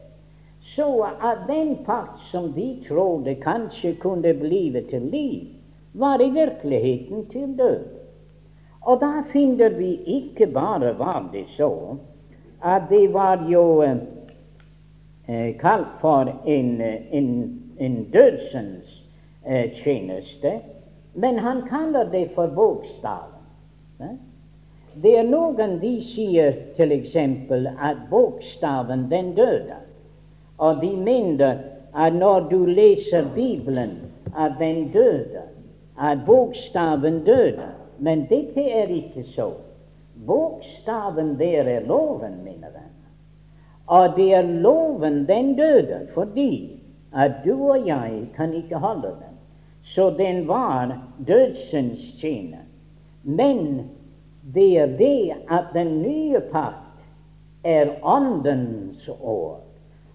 Så 0.74 1.06
at 1.22 1.44
den 1.48 1.76
pakt 1.86 2.20
som 2.30 2.52
de 2.52 2.78
trodde 2.88 3.34
kanskje 3.34 3.94
kunne 4.00 4.34
blive 4.34 4.80
til 4.90 5.02
liv, 5.02 5.46
var 5.94 6.20
i 6.20 6.30
virkeligheten 6.30 7.26
til 7.30 7.58
død. 7.58 7.84
Og 8.80 9.00
da 9.00 9.22
finner 9.32 9.68
vi 9.68 9.94
ikke 10.06 10.46
bare 10.46 10.98
var 10.98 11.28
det 11.32 11.44
så 11.56 11.96
at 12.64 12.82
det 12.90 13.12
var 13.12 13.48
jo 13.50 13.82
eh 15.28 15.56
kalt 15.58 16.00
for 16.00 16.42
en, 16.46 16.80
en, 17.10 17.60
en 17.78 18.04
dødsens 18.12 19.04
eh, 19.46 19.72
tjeneste, 19.84 20.60
men 21.14 21.38
han 21.38 21.62
kaller 21.68 22.10
det 22.10 22.30
for 22.34 22.46
bokstaven. 22.46 23.34
Eh? 24.00 24.16
Det 25.02 25.18
er 25.18 25.26
noen 25.26 25.78
de 25.80 25.94
sier 26.06 26.54
f.eks. 26.76 27.16
at 27.82 28.04
bokstaven 28.10 29.08
den 29.10 29.34
døde, 29.34 29.80
og 30.58 30.82
de 30.82 30.96
mener 30.96 31.58
at 31.94 32.14
når 32.14 32.48
du 32.50 32.64
leser 32.66 33.26
Bibelen, 33.34 33.98
at 34.38 34.52
den 34.58 34.92
døde, 34.92 35.42
at 36.00 36.18
bokstaven 36.26 37.24
døde. 37.24 37.68
Men 37.98 38.26
dette 38.30 38.62
er 38.70 38.86
ikke 38.86 39.22
så. 39.22 39.52
Bokstaven 40.26 41.38
der 41.38 41.62
er 41.62 41.86
loven, 41.86 42.44
mine 42.44 42.66
venner. 42.66 43.10
Og 43.86 44.16
det 44.16 44.34
er 44.34 44.42
loven 44.42 45.28
den 45.28 45.56
døde 45.56 46.08
fordi 46.14 46.80
at 47.14 47.32
du 47.44 47.70
og 47.70 47.86
jeg 47.86 48.28
kan 48.36 48.54
ikke 48.54 48.76
holde 48.76 49.08
den. 49.08 49.34
Så 49.82 50.10
den 50.10 50.48
var 50.48 50.98
dødsens 51.26 51.98
tjener. 52.20 52.64
Men 53.22 53.90
det 54.54 54.78
er 54.78 54.86
det 54.86 55.32
at 55.50 55.64
den 55.74 56.02
nye 56.02 56.40
pakt 56.52 57.04
er 57.64 57.86
åndens 58.02 59.08
år, 59.20 59.60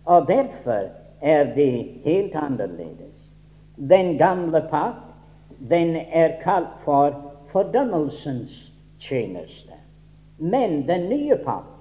og 0.05 0.27
derfor 0.27 0.89
er 1.21 1.43
det 1.55 1.85
helt 2.03 2.35
annerledes. 2.35 3.33
Den 3.75 4.17
gamle 4.17 4.61
pakt, 4.69 5.05
den 5.69 5.95
er 5.95 6.41
kalt 6.43 6.75
for 6.85 7.15
fordømmelsens 7.51 8.71
tjeneste. 8.99 9.73
Men 10.37 10.87
den 10.87 11.09
nye 11.09 11.35
pakt 11.45 11.75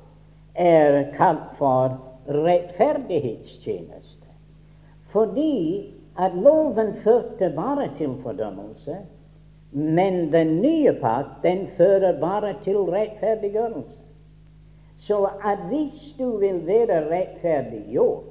er 0.54 1.02
kalt 1.16 1.56
for 1.58 2.00
rettferdighetstjeneste. 2.28 4.18
fordi 5.12 5.84
at 6.18 6.34
loven 6.34 6.94
førte 7.04 7.52
bare 7.56 7.90
til 7.98 8.11
fordømmelse, 8.22 8.96
men 9.70 10.31
den 10.33 10.61
nye 10.62 10.92
pakt 11.00 11.42
den 11.42 11.66
fører 11.76 12.20
bare 12.20 12.54
til 12.64 12.76
rettferdiggjørelse. 12.76 13.98
Så 14.96 15.28
at 15.44 15.59
hvis 15.68 16.14
du 16.18 16.38
vil 16.38 16.66
være 16.66 17.02
rettferdiggjort, 17.11 18.24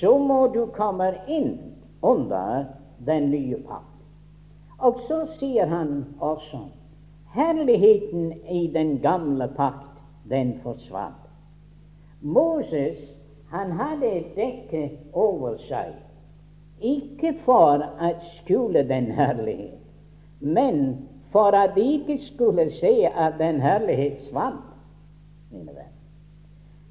så 0.00 0.18
må 0.18 0.46
du 0.54 0.66
komme 0.66 1.10
inn 1.28 1.58
under 2.02 2.64
den 3.06 3.30
nye 3.30 3.58
pakt. 3.66 3.88
Og 4.78 5.00
så 5.08 5.24
sier 5.38 5.66
han 5.66 6.04
også 6.20 6.62
herligheten 7.34 8.32
i 8.50 8.66
den 8.74 8.98
gamle 9.02 9.48
pakt, 9.56 9.90
den 10.30 10.58
forsvant. 10.62 11.28
Moses 12.20 12.98
han 13.50 13.72
hadde 13.72 14.06
et 14.06 14.34
dekke 14.36 14.82
over 15.12 15.58
seg, 15.68 15.92
ikke 16.80 17.34
for 17.44 17.82
å 17.82 18.10
skjule 18.38 18.84
den 18.88 19.10
herlighet, 19.16 19.78
men 20.42 21.08
for 21.32 21.54
at 21.56 21.74
de 21.74 21.92
ikke 21.92 22.18
skulle 22.34 22.70
se 22.80 23.06
at 23.06 23.32
den 23.38 23.60
herlighet 23.60 24.20
svant. 24.30 24.64
mine 25.50 25.66
venner. 25.66 25.92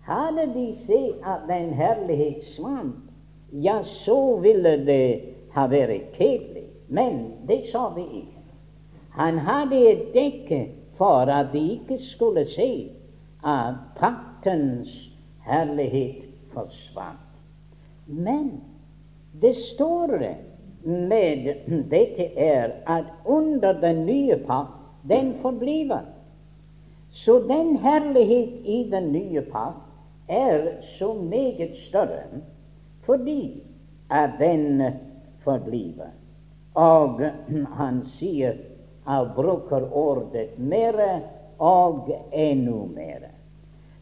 Hadde 0.01 0.53
de 0.53 0.75
sett 0.85 1.25
at 1.25 1.47
den 1.47 1.73
herlighet 1.73 2.43
svant, 2.55 2.95
ja, 3.51 3.83
så 3.83 4.35
ville 4.41 4.85
det 4.85 5.21
ha 5.53 5.67
vært 5.67 6.13
kjedelig. 6.17 6.65
Men 6.87 7.33
det 7.47 7.63
sa 7.71 7.89
vi 7.95 8.01
ikke. 8.01 8.41
Han 9.11 9.37
hadde 9.37 9.79
et 9.91 10.13
dekke 10.13 10.61
for 10.97 11.31
at 11.31 11.51
de 11.53 11.61
ikke 11.71 11.99
skulle 12.13 12.45
se 12.45 12.91
at 13.45 13.75
paktens 13.97 14.89
herlighet 15.45 16.25
forsvant. 16.53 17.17
Men 18.07 18.61
det 19.41 19.55
store 19.55 20.35
med 20.84 21.54
dette 21.91 22.26
er 22.38 22.72
at 22.88 23.06
under 23.26 23.74
den 23.82 24.06
nye 24.06 24.38
pakt, 24.48 24.78
den 25.10 25.34
forbliver. 25.41 26.00
Så 27.12 27.39
den 27.39 27.78
herlighet 27.78 28.65
i 28.65 28.89
den 28.91 29.12
nye 29.12 29.41
pakt 29.41 29.78
er 30.28 30.67
så 30.98 31.13
meget 31.13 31.78
større 31.89 32.41
fordi 33.06 33.63
at 34.10 34.30
den 34.39 34.82
forbliver. 35.44 36.12
Og 36.76 37.22
han 37.78 38.04
sier 38.17 38.54
han 39.06 39.30
bruker 39.36 39.88
ordet 39.91 40.60
mere 40.60 41.22
og 41.60 42.10
enda 42.34 42.72
mere. 42.72 43.32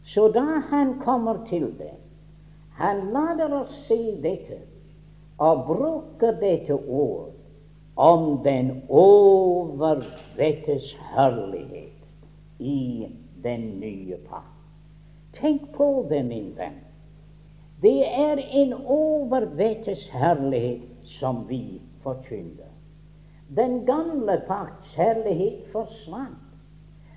Så 0.04 0.28
da 0.28 0.44
han 0.70 0.98
kommer 1.04 1.46
til 1.48 1.62
det, 1.78 1.94
han 2.74 2.96
lader 2.96 3.54
oss 3.60 3.86
se 3.86 3.98
dette 4.22 4.58
og 5.40 5.64
bruker 5.66 6.36
dette 6.40 6.76
ord 6.76 7.32
om 7.96 8.42
den 8.44 8.82
overvettes 8.88 10.96
herlighet 11.14 11.92
i 12.58 13.08
den 13.44 13.80
nye 13.80 14.16
pakt. 14.28 14.56
Tenk 15.40 15.70
på 15.76 16.06
det, 16.10 16.24
min 16.26 16.52
venn. 16.58 16.76
Det 17.80 18.04
er 18.04 18.36
en 18.36 18.74
overvettes 18.84 20.04
herlighet 20.12 21.08
som 21.18 21.46
vi 21.48 21.80
forkynner. 22.04 22.68
Den 23.56 23.86
gamle 23.86 24.42
pakts 24.48 24.94
herlighet 24.96 25.64
forsvant. 25.72 26.36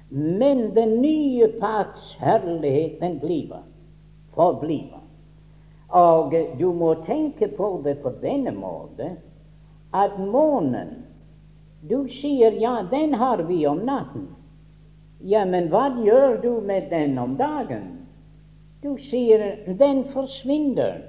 Men 0.10 0.76
den 0.76 1.02
nye 1.02 1.48
pakts 1.60 2.16
herlighet, 2.20 3.02
den 3.02 3.20
bliver, 3.20 3.64
forbliver. 4.36 5.03
Og 5.94 6.34
du 6.60 6.72
må 6.74 6.94
tenke 7.06 7.48
på 7.58 7.70
det 7.86 8.00
på 8.02 8.12
denne 8.22 8.54
måte 8.56 9.14
at 9.94 10.18
månen 10.20 11.00
Du 11.84 12.08
sier 12.22 12.56
ja, 12.62 12.78
den 12.92 13.14
har 13.20 13.44
vi 13.44 13.66
om 13.68 13.82
natten. 13.84 14.30
Ja, 15.20 15.44
men 15.46 15.68
hva 15.68 15.90
gjør 16.00 16.38
du 16.40 16.62
med 16.64 16.88
den 16.90 17.18
om 17.20 17.36
dagen? 17.36 18.06
Du 18.80 18.96
sier 19.10 19.44
den 19.68 20.06
forsvinner. 20.14 21.02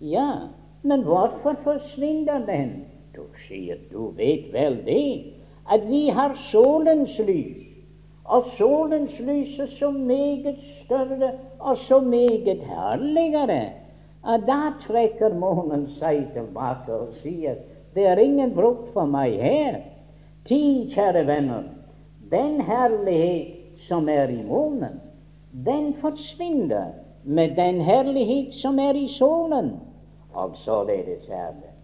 Ja, 0.00 0.48
men 0.82 1.04
hvorfor 1.04 1.58
forsvinner 1.64 2.46
den? 2.48 2.72
Du 3.12 3.26
sier 3.44 3.76
du 3.92 4.08
vet 4.16 4.48
vel 4.56 4.80
det, 4.88 5.36
at 5.68 5.84
vi 5.88 6.06
har 6.08 6.32
solens 6.48 7.18
lys 7.20 7.68
og 8.24 8.46
solens 8.56 9.18
lys 9.20 9.58
er 9.58 9.66
så 9.78 9.90
meget 9.90 10.56
større 10.84 11.32
og 11.58 11.76
så 11.76 12.00
meget 12.00 12.62
herligere. 12.62 13.70
Og 14.22 14.44
da 14.46 14.72
trekker 14.84 15.34
månen 15.34 15.88
seg 15.98 16.28
tilbake 16.34 16.94
og 16.94 17.14
sier 17.22 17.58
det 17.92 18.06
er 18.08 18.20
ingen 18.22 18.54
bruk 18.56 18.86
for 18.94 19.08
meg 19.10 19.34
her. 19.42 19.80
Ti, 20.48 20.88
kjære 20.94 21.26
venner, 21.28 21.66
den 22.32 22.60
herlighet 22.64 23.82
som 23.88 24.08
er 24.08 24.30
i 24.32 24.40
månen, 24.46 25.00
den 25.52 25.92
forsvinner 26.00 26.94
med 27.24 27.56
den 27.58 27.82
herlighet 27.84 28.54
som 28.62 28.78
er 28.80 28.96
i 28.96 29.08
solen. 29.18 29.74
Og 30.32 30.56
således 30.64 31.28
er 31.28 31.52
det. 31.60 31.74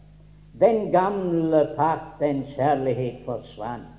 Den 0.59 0.89
gamle 0.91 1.69
paktens 1.77 2.49
herlighet 2.57 3.23
forsvant 3.27 3.95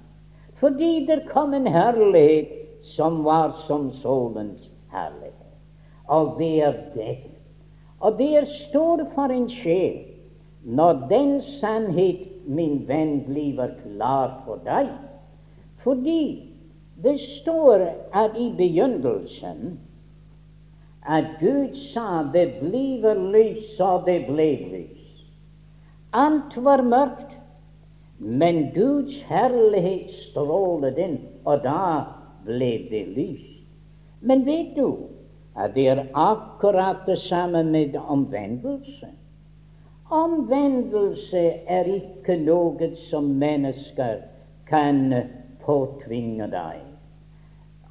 fordi 0.59 1.05
det 1.07 1.21
kom 1.29 1.53
en 1.53 1.67
herlighet 1.67 2.47
som 2.95 3.23
var 3.23 3.53
som 3.67 3.91
solens 4.01 4.69
herlighet. 4.91 5.53
Og 6.07 6.35
det 6.39 6.63
er 6.63 6.73
det. 6.93 7.28
Og 7.99 8.19
der 8.19 8.41
er 8.41 8.45
stor 8.69 9.03
for 9.15 9.31
en 9.33 9.49
sjel 9.49 10.05
når 10.63 11.07
den 11.09 11.41
sannhet, 11.41 12.27
min 12.45 12.87
venn, 12.87 13.23
blir 13.27 13.75
klar 13.83 14.41
for 14.45 14.59
deg. 14.65 14.89
Fordi 15.83 16.49
det 17.03 17.19
står 17.39 17.85
at 18.13 18.35
i 18.37 18.49
begynnelsen 18.57 19.77
at 21.07 21.25
Gud 21.39 21.75
sa 21.93 22.23
det 22.33 22.59
blir 22.59 23.13
lys, 23.31 23.79
og 23.79 24.05
det 24.05 24.25
ble 24.27 24.49
lys. 24.73 25.05
Alt 26.13 26.57
var 26.57 26.83
mørkt, 26.83 27.37
men 28.19 28.71
Guds 28.75 29.15
herlighet 29.29 30.11
strålet 30.27 30.97
inn, 30.99 31.19
og 31.45 31.63
da 31.63 32.03
ble 32.45 32.71
det 32.91 33.05
lys. 33.15 33.45
Men 34.19 34.43
vet 34.45 34.75
du 34.75 34.89
at 35.59 35.75
det 35.75 35.87
er 35.91 36.03
akkurat 36.13 37.05
det 37.05 37.17
samme 37.27 37.63
med 37.63 37.95
omvendelse? 37.95 39.07
Omvendelse 40.09 41.41
er 41.67 41.89
ikke 41.93 42.37
noe 42.41 42.93
som 43.09 43.27
mennesker 43.41 44.23
kan 44.69 45.13
påtvinge 45.65 46.47
deg. 46.49 46.79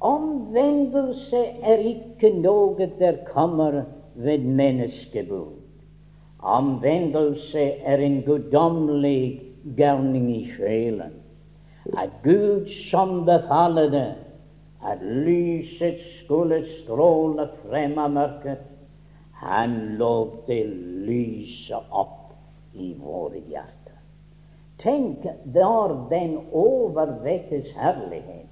Omvendelse 0.01 1.43
er 1.63 1.85
ikke 1.93 2.33
noe 2.39 2.89
der 2.99 3.21
kommer 3.29 3.83
ved 4.15 4.43
menneskebud. 4.43 5.55
Omvendelse 6.39 7.63
er 7.83 7.97
en 8.03 8.21
guddommelig 8.23 9.41
gærning 9.77 10.31
i 10.35 10.43
sjelen. 10.55 11.15
At 11.97 12.09
Gud 12.23 12.67
som 12.91 13.25
befalede 13.25 14.15
at 14.81 15.01
lyset 15.01 15.99
skulle 16.21 16.61
stråle 16.79 17.49
frem 17.63 17.97
av 17.99 18.13
mørket, 18.15 18.61
han 19.39 19.75
lot 19.99 20.47
det 20.47 20.65
lyse 21.07 21.75
opp 21.89 22.31
i 22.75 22.93
våre 22.99 23.39
hjerter. 23.39 23.97
Tenk 24.79 25.25
der 25.55 25.95
den 26.11 26.37
overvettes 26.55 27.71
herlighet 27.75 28.47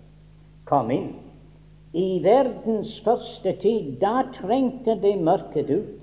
kom 0.67 0.91
inn. 0.91 1.13
I 1.95 2.19
verdens 2.23 2.91
første 3.05 3.53
tid, 3.61 3.95
da 4.01 4.25
trengte 4.35 4.97
det 5.01 5.15
mørket 5.23 5.71
ut. 5.71 5.93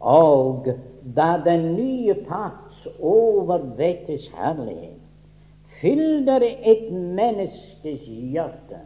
Og 0.00 0.68
da 1.16 1.30
den 1.44 1.74
nye 1.76 2.14
pakt 2.28 2.86
overvettes 3.00 4.28
herlighet 4.36 5.00
fyller 5.80 6.44
et 6.44 6.88
menneskes 6.92 8.04
hjerte. 8.04 8.84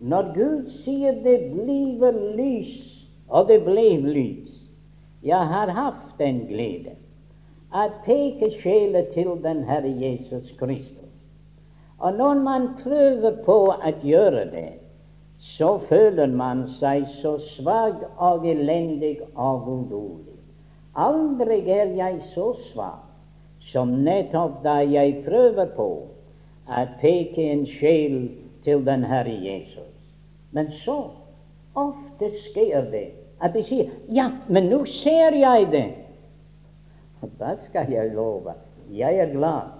Når 0.00 0.34
Gud 0.34 0.66
sier 0.84 1.16
det 1.24 1.38
bliver 1.52 2.12
lys, 2.36 2.74
og 3.28 3.48
det 3.48 3.62
ble 3.64 3.96
lys 4.04 4.52
Jeg 5.24 5.48
har 5.48 5.72
hatt 5.72 6.18
den 6.18 6.44
glede 6.46 6.92
at 7.74 7.96
peke 8.04 8.50
sjela 8.62 9.02
til 9.14 9.32
den 9.42 9.64
Herre 9.64 9.90
Jesus 9.90 10.52
Kristus. 10.58 11.10
Og 11.98 12.12
når 12.12 12.34
man 12.34 12.68
prøver 12.82 13.42
på 13.44 13.56
å 13.72 13.92
gjøre 14.02 14.44
det, 14.52 14.72
så 15.56 15.78
føler 15.88 16.26
man 16.26 16.66
seg 16.78 17.08
så 17.20 17.36
svak 17.56 18.04
og 18.16 18.46
elendig 18.48 19.18
og 19.34 19.68
urolig. 19.68 20.36
Aldri 20.96 21.60
er 21.70 21.92
jeg 21.96 22.20
så 22.34 22.52
svak 22.70 23.02
som 23.72 23.92
nettopp 24.04 24.62
da 24.64 24.78
jeg 24.84 25.24
prøver 25.26 25.72
på 25.76 25.90
å 26.66 26.86
peke 27.00 27.50
en 27.52 27.66
sjel 27.76 28.16
til 28.64 28.84
den 28.86 29.04
Herre 29.04 29.34
Jesus. 29.42 29.85
Men 30.50 30.70
så 30.84 30.98
ofte 31.76 32.30
skjer 32.44 32.90
det 32.92 33.06
at 33.40 33.52
de 33.52 33.62
sier 33.66 33.90
ja, 34.12 34.30
men 34.48 34.70
nå 34.72 34.84
ser 35.02 35.36
jeg 35.36 35.70
det. 35.72 35.88
Og 37.22 37.32
Da 37.40 37.56
skal 37.66 37.90
jeg 37.92 38.14
love. 38.14 38.54
Jeg 38.92 39.18
er 39.18 39.32
glad, 39.32 39.72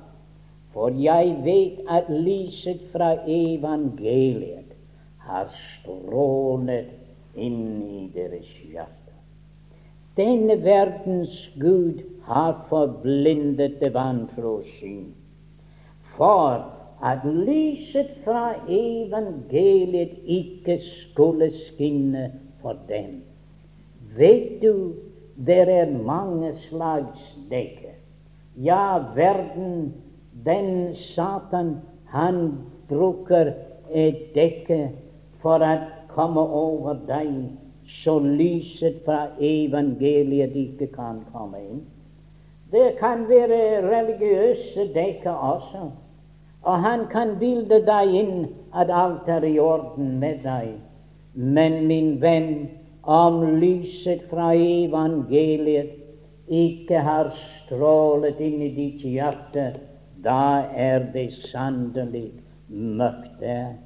for 0.72 0.90
jeg 0.90 1.36
vet 1.44 1.84
at 1.88 2.08
lyset 2.10 2.80
fra 2.92 3.12
evangeliet 3.26 4.74
har 5.22 5.46
strålet 5.54 6.90
inn 7.36 7.82
i 7.82 8.06
deres 8.14 8.48
hjerte. 8.64 9.14
Denne 10.16 10.56
verdens 10.64 11.34
Gud 11.60 12.02
har 12.26 12.64
forblindet 12.70 13.78
det 13.80 13.92
vantro 13.94 14.58
syn. 14.78 15.12
For 16.16 16.64
at 17.02 17.24
lyset 17.24 18.10
fra 18.24 18.54
evangeliet 18.68 20.16
ikke 20.24 20.78
skulle 20.80 21.50
skinne 21.66 22.32
for 22.62 22.76
dem. 22.88 23.22
Vet 24.16 24.62
du, 24.62 24.92
det 25.46 25.68
er 25.68 25.92
mange 26.04 26.54
slags 26.68 27.36
dekker. 27.50 27.92
Ja, 28.56 28.98
verden, 29.14 29.94
den 30.44 30.96
Satan, 30.96 31.76
han 32.06 32.52
bruker 32.88 33.52
et 33.92 34.32
dekke 34.34 34.88
for 35.42 35.60
å 35.60 35.74
komme 36.14 36.40
over 36.40 36.96
deg, 37.06 37.52
så 38.02 38.16
lyset 38.18 39.02
fra 39.04 39.28
evangeliet 39.38 40.56
ikke 40.56 40.88
kan 40.94 41.20
komme 41.34 41.60
inn. 41.60 41.84
Det 42.72 42.96
kan 42.98 43.28
være 43.28 43.84
religiøse 43.84 44.88
dekker 44.94 45.30
også. 45.30 45.90
Og 46.66 46.82
han 46.82 47.06
kan 47.12 47.36
bilde 47.38 47.78
deg 47.86 48.14
inn 48.20 48.46
at 48.74 48.90
alt 48.90 49.28
er 49.30 49.46
i 49.46 49.58
orden 49.62 50.16
med 50.22 50.42
deg. 50.42 50.74
Men 51.34 51.84
min 51.86 52.16
venn, 52.22 52.68
om 53.06 53.38
lyset 53.60 54.24
fra 54.30 54.50
evangeliet 54.58 55.94
ikke 56.50 57.02
har 57.06 57.30
strålet 57.38 58.40
inn 58.42 58.64
i 58.66 58.72
ditt 58.74 59.04
hjerte, 59.06 59.68
da 60.26 60.66
er 60.74 61.06
det 61.14 61.28
sannelig 61.52 62.32
mørkt 62.66 63.38
der. 63.40 63.76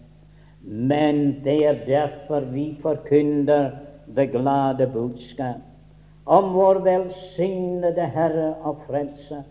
Men 0.65 1.43
det 1.45 1.59
er 1.67 1.85
derfor 1.85 2.49
vi 2.53 2.71
forkynner 2.83 3.71
det 4.17 4.31
glade 4.33 4.89
budskap 4.93 5.61
om 6.27 6.53
vår 6.55 6.83
velsignede 6.85 8.07
Herre 8.15 8.55
og 8.63 8.83
Frelse, 8.87 9.43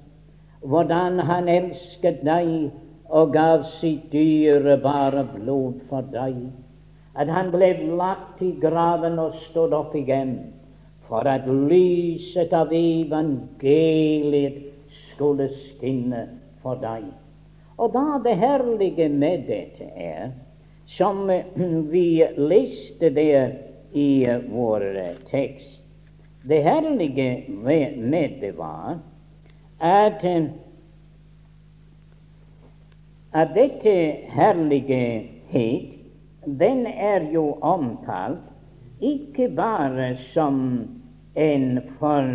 hvordan 0.64 1.20
Han 1.20 1.50
elsket 1.50 2.22
deg 2.26 2.72
og 3.10 3.34
gav 3.34 3.64
sitt 3.80 4.12
dyrebare 4.14 5.26
blod 5.34 5.82
for 5.90 6.06
deg, 6.14 6.36
at 7.18 7.30
han 7.34 7.50
ble 7.52 7.72
lagt 7.98 8.42
i 8.46 8.52
graven 8.62 9.18
og 9.20 9.38
stod 9.50 9.74
opp 9.74 9.96
igjen, 9.98 10.36
for 11.10 11.26
at 11.26 11.48
lyset 11.50 12.54
av 12.54 12.70
evangeliet 12.76 14.62
skulle 15.10 15.50
skinne 15.56 16.28
for 16.62 16.78
deg. 16.82 17.08
Og 17.80 17.94
da 17.96 18.20
det 18.24 18.36
herlige 18.38 19.10
med 19.10 19.48
dette 19.48 19.90
er, 19.96 20.30
som 20.98 21.26
vi 21.90 22.08
leste 22.38 23.10
det 23.14 23.34
i 23.94 24.26
vår 24.50 24.86
tekst 25.30 25.78
Det 26.50 26.62
herlige 26.64 27.46
med 27.50 28.38
det 28.42 28.52
var 28.58 28.98
at 29.80 30.24
at 33.34 33.54
dette 33.56 33.96
herlighet, 34.34 35.90
den 36.46 36.86
er 36.88 37.32
jo 37.34 37.58
omtalt 37.62 38.46
ikke 39.02 39.50
bare 39.56 40.16
som 40.34 40.88
en 41.36 41.80
for 42.00 42.26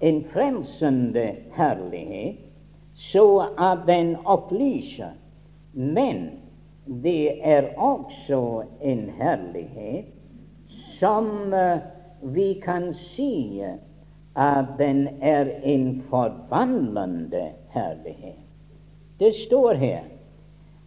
en 0.00 0.24
frelsende 0.32 1.26
herlighet, 1.56 2.36
så 3.12 3.48
at 3.58 3.78
den 3.86 4.16
opplyser, 4.24 5.12
men 5.72 6.30
det 6.86 7.46
er 7.46 7.62
også 7.76 8.62
en 8.82 9.10
herlighet 9.20 10.04
som 10.98 11.54
vi 12.22 12.60
kan 12.64 12.94
si 12.94 13.62
at 14.36 14.64
den 14.78 15.08
er 15.20 15.46
en 15.62 16.02
forvandlende 16.10 17.48
herlighet. 17.74 18.41
Det 19.18 19.32
står 19.46 19.74
her 19.74 20.12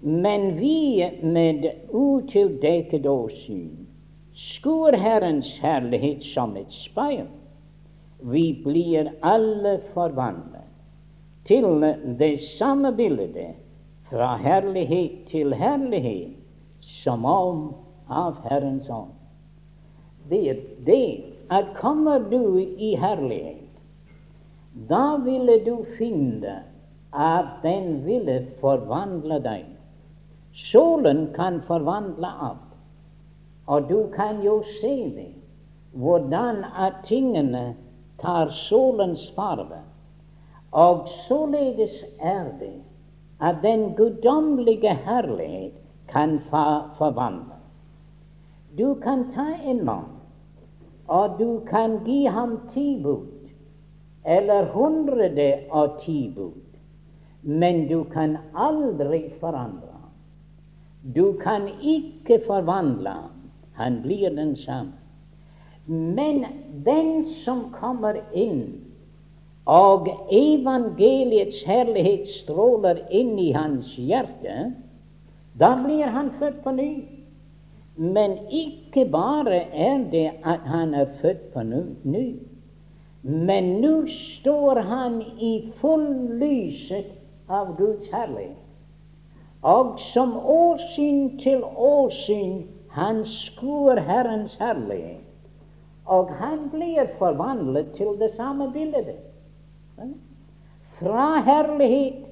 men 0.05 0.55
vi 0.59 1.11
med 1.21 1.71
utildekket 1.91 3.05
åsyn 3.05 3.87
skuer 4.35 4.93
Herrens 4.93 5.47
herlighet 5.61 6.23
som 6.33 6.53
et 6.59 6.73
speil. 6.83 7.25
Vi 8.21 8.43
blir 8.63 9.09
alle 9.25 9.79
forvandlet 9.93 10.61
til 11.47 11.85
det 12.19 12.35
samme 12.57 12.91
bildet, 12.97 13.55
fra 14.09 14.35
herlighet 14.37 15.25
til 15.31 15.53
herlighet, 15.57 16.35
som 17.01 17.25
om 17.25 17.65
av 18.09 18.37
Herrens 18.45 18.89
ånd. 18.89 19.15
Det 20.29 20.43
er 20.49 20.61
det 20.85 21.07
at 21.49 21.73
kommer 21.81 22.29
du 22.29 22.59
i 22.61 22.93
herlighet, 22.99 23.65
da 24.89 25.17
ville 25.25 25.57
du 25.65 25.79
finne 25.97 26.59
at 27.15 27.45
den 27.63 28.05
ville 28.05 28.47
forvandle 28.59 29.39
deg. 29.43 29.65
Solen 30.71 31.27
kan 31.35 31.61
forvandle 31.67 32.27
alt, 32.47 32.71
og 33.67 33.89
du 33.89 34.07
kan 34.15 34.41
jo 34.43 34.61
se 34.81 34.95
det, 35.15 35.31
hvordan 35.91 36.63
at 36.63 37.03
tingene 37.07 37.75
tar 38.21 38.51
solens 38.69 39.31
farve. 39.35 39.81
Og 40.71 41.07
således 41.27 42.03
er 42.19 42.51
det 42.59 42.75
at 43.41 43.55
den 43.63 43.95
guddommelige 43.95 44.95
herlighet 44.95 45.73
kan 46.11 46.39
forvandle. 46.97 47.55
Du 48.77 48.95
kan 49.03 49.31
ta 49.35 49.47
en 49.63 49.85
mann, 49.85 50.11
og 51.07 51.39
du 51.39 51.59
kan 51.69 51.99
gi 52.05 52.25
ham 52.25 52.59
ti 52.73 53.03
bud, 53.03 53.27
eller 54.25 54.71
hundre 54.71 55.53
og 55.71 55.99
ti 56.05 56.33
bud 56.35 56.64
men 57.45 57.87
du 57.87 58.03
kan 58.09 58.37
aldri 58.53 59.29
forandre 59.39 59.91
ham. 59.91 60.13
Du 61.15 61.33
kan 61.43 61.67
ikke 61.81 62.39
forvandle 62.47 63.09
ham. 63.09 63.35
Han 63.73 64.01
blir 64.01 64.29
den 64.29 64.55
samme. 64.55 64.97
Men 65.87 66.45
den 66.85 67.25
som 67.43 67.67
kommer 67.79 68.17
inn, 68.33 68.81
og 69.65 70.07
evangeliets 70.33 71.61
herlighet 71.65 72.29
stråler 72.41 73.03
inn 73.13 73.35
i 73.41 73.51
hans 73.53 73.91
hjerte, 73.97 74.71
da 75.59 75.75
blir 75.83 76.09
han 76.13 76.31
født 76.39 76.63
på 76.63 76.73
ny. 76.73 76.89
Men 77.95 78.37
ikke 78.49 79.05
bare 79.13 79.61
er 79.73 80.01
det 80.11 80.31
at 80.43 80.65
han 80.65 80.93
er 80.93 81.13
født 81.21 81.51
på 81.53 81.63
ny, 81.63 82.25
men 83.21 83.69
nå 83.81 83.93
står 84.09 84.81
han 84.89 85.21
i 85.41 85.53
full 85.81 86.09
lyset 86.41 87.13
av 87.47 87.75
Guds 87.77 88.11
herlighet. 88.11 88.61
Og 89.65 89.99
som 90.13 90.37
åsyn 90.37 91.37
til 91.41 91.63
åsyn 91.63 92.63
han 92.95 93.23
skuer 93.25 93.99
Herrens 94.05 94.53
herlighet. 94.59 95.21
Og 96.05 96.29
han 96.37 96.69
blir 96.69 97.09
forvandlet 97.17 97.95
til 97.97 98.13
det 98.19 98.35
samme 98.35 98.69
bildet. 98.71 99.17
Fra 100.99 101.41
herlighet 101.43 102.27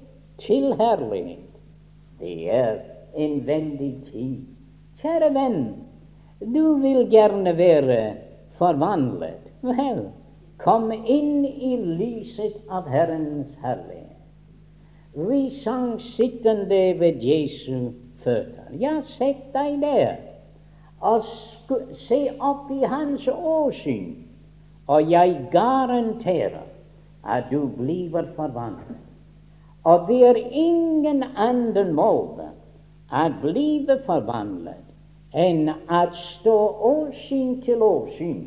til 0.46 0.76
herlighet. 0.80 1.50
Det 2.20 2.50
er 2.54 2.78
en 3.18 3.48
vendig 3.48 3.96
tid. 4.12 4.38
Kjære 5.02 5.34
venn, 5.36 5.64
du 6.40 6.78
vil 6.80 7.10
gjerne 7.12 7.58
være 7.58 8.00
forvandlet. 8.62 9.42
Vel, 9.66 10.06
kom 10.64 10.92
inn 10.92 11.44
i 11.46 11.76
lyset 11.76 12.62
av 12.72 12.88
Herrens 12.88 13.52
herlighet. 13.64 14.13
Vi 15.16 15.62
sang 15.64 16.00
sittende 16.16 17.00
ved 17.00 17.22
Jesu 17.22 17.92
føtter. 18.24 18.72
Ja, 18.80 19.02
sett 19.18 19.52
deg 19.54 19.82
der 19.82 20.16
og 21.04 21.26
se 22.08 22.20
opp 22.40 22.70
i 22.72 22.80
hans 22.88 23.26
åsyn, 23.28 24.14
og 24.88 25.12
jeg 25.12 25.36
garanterer 25.52 26.64
at 27.24 27.52
du 27.52 27.68
blir 27.76 28.24
forvandlet. 28.38 29.02
Og 29.84 30.08
det 30.08 30.20
er 30.30 30.40
ingen 30.40 31.24
annen 31.36 31.92
måte 31.96 32.48
å 33.12 33.24
bli 33.42 33.84
forvandlet 34.08 34.80
enn 35.36 35.68
å 35.68 36.04
stå 36.16 36.58
åsyn 36.88 37.58
til 37.66 37.84
åsyn 37.84 38.46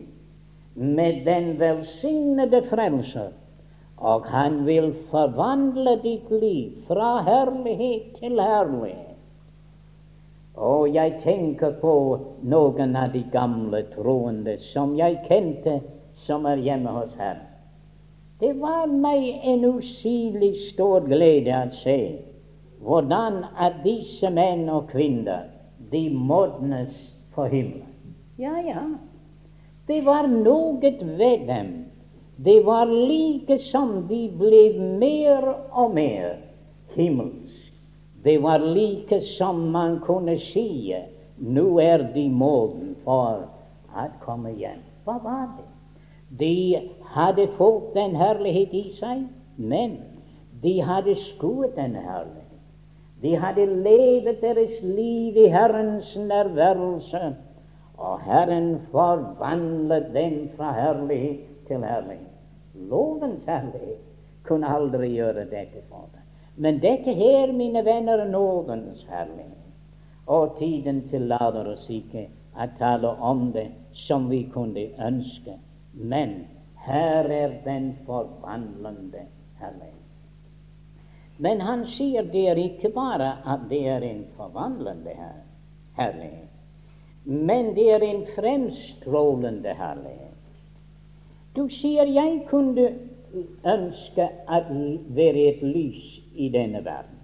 med 0.76 1.24
den 1.26 1.58
velsignede 1.60 2.62
Frelser 2.70 3.34
og 3.98 4.26
han 4.28 4.66
vil 4.66 4.92
forvandle 5.10 5.96
ditt 6.02 6.30
liv 6.30 6.84
fra 6.88 7.22
herlighet 7.24 8.16
til 8.20 8.40
herlighet. 8.40 9.02
Og 10.56 10.88
jeg 10.94 11.18
tenker 11.24 11.76
på 11.80 11.94
noen 12.48 12.96
av 12.96 13.12
de 13.12 13.22
gamle 13.32 13.82
troende 13.92 14.56
som 14.72 14.94
jeg 14.96 15.20
kjente, 15.28 15.80
som 16.24 16.46
er 16.48 16.60
hjemme 16.64 16.92
hos 16.96 17.12
Herren. 17.18 17.44
Det 18.40 18.52
var 18.60 18.88
meg 18.92 19.44
en 19.48 19.64
usigelig 19.64 20.72
stor 20.72 21.04
glede 21.08 21.56
å 21.56 21.68
se 21.80 22.00
hvordan 22.84 23.38
at 23.56 23.80
disse 23.84 24.28
menn 24.30 24.68
og 24.68 24.90
kvinner 24.90 25.46
de 25.92 26.02
modnes 26.12 26.92
for 27.32 27.48
himmelen. 27.48 28.12
Ja, 28.36 28.52
ja, 28.60 28.82
det 29.88 30.02
var 30.04 30.28
noe 30.28 30.76
ved 30.80 31.46
dem. 31.48 31.72
Det 32.36 32.60
var 32.64 32.86
like 32.86 33.58
som 33.70 34.06
de 34.08 34.26
ble 34.38 34.64
mer 35.00 35.46
og 35.72 35.94
mer 35.94 36.34
himmelsk. 36.96 37.72
Det 38.24 38.38
var 38.42 38.58
like 38.58 39.20
som 39.38 39.70
man 39.72 40.00
kunne 40.04 40.36
si 40.52 40.94
nå 41.38 41.78
er 41.80 42.04
de 42.14 42.26
moden 42.28 42.94
for 43.04 43.46
å 43.92 44.06
komme 44.24 44.52
hjem. 44.56 44.82
Hva 45.04 45.16
var 45.22 45.48
det? 45.56 45.66
De 46.36 46.90
hadde 47.14 47.46
fått 47.56 47.94
den 47.94 48.16
herlighet 48.18 48.74
i 48.74 48.84
seg, 48.98 49.24
men 49.56 49.96
de 50.62 50.80
hadde 50.82 51.14
skuet 51.30 51.76
den 51.76 51.94
herlighet. 51.94 52.42
De 53.22 53.32
hadde 53.40 53.64
levet 53.64 54.42
deres 54.42 54.80
liv 54.82 55.36
i 55.40 55.48
Herrens 55.48 56.08
nærværelse, 56.18 57.30
og 57.96 58.24
Herren 58.26 58.74
forvandlet 58.92 60.10
dem 60.12 60.40
fra 60.56 60.74
herlighet 60.76 61.55
til 61.68 61.84
herlighet. 61.84 62.32
Lovens 62.90 63.44
herlighet 63.46 64.02
kunne 64.46 64.70
aldri 64.70 65.10
gjøre 65.14 65.46
dette 65.50 65.82
for 65.90 66.08
deg. 66.12 66.22
Men 66.56 66.80
dette 66.80 67.12
her, 67.12 67.52
mine 67.52 67.84
venner, 67.84 68.22
er 68.24 68.30
nådens 68.30 69.04
herlighet. 69.10 69.52
Og 70.26 70.56
tiden 70.58 71.04
tillater 71.10 71.68
oss 71.74 71.84
ikke 71.92 72.26
å 72.56 72.66
tale 72.78 73.12
om 73.22 73.50
det 73.54 73.68
som 74.06 74.30
vi 74.30 74.44
kunne 74.54 74.88
ønske. 75.02 75.58
Men 75.92 76.44
her 76.86 77.28
er 77.30 77.60
den 77.64 77.92
forvandlende 78.06 79.26
herlighet. 79.60 80.06
Men 81.38 81.60
han 81.60 81.84
sier 81.96 82.24
det 82.32 82.46
er 82.48 82.60
ikke 82.60 82.90
bare 82.94 83.34
at 83.44 83.66
det 83.70 83.82
er 83.92 84.04
en 84.06 84.22
forvandlende 84.38 85.12
herlighet, 85.98 86.52
men 87.24 87.74
det 87.76 87.90
er 87.92 88.04
en 88.06 88.22
fremstrålende 88.36 89.74
herlighet. 89.76 90.25
Du 91.56 91.68
sier 91.68 92.04
jeg 92.04 92.42
kunne 92.50 92.88
ønske 93.64 94.28
å 94.48 94.58
være 95.16 95.46
et 95.52 95.62
lys 95.62 96.02
i 96.34 96.50
denne 96.52 96.84
verden. 96.84 97.14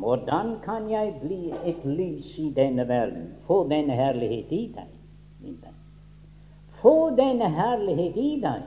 Hvordan 0.00 0.56
kan 0.64 0.86
jeg 0.90 1.14
bli 1.20 1.50
et 1.66 1.84
lys 1.84 2.32
i 2.38 2.48
denne 2.56 2.86
verden, 2.88 3.34
få 3.46 3.64
denne 3.68 3.96
herlighet 3.98 4.52
i 4.52 4.64
deg? 4.74 4.96
få 6.80 7.10
denne 7.16 7.48
herlighet 7.52 8.16
i 8.16 8.40
deg, 8.42 8.62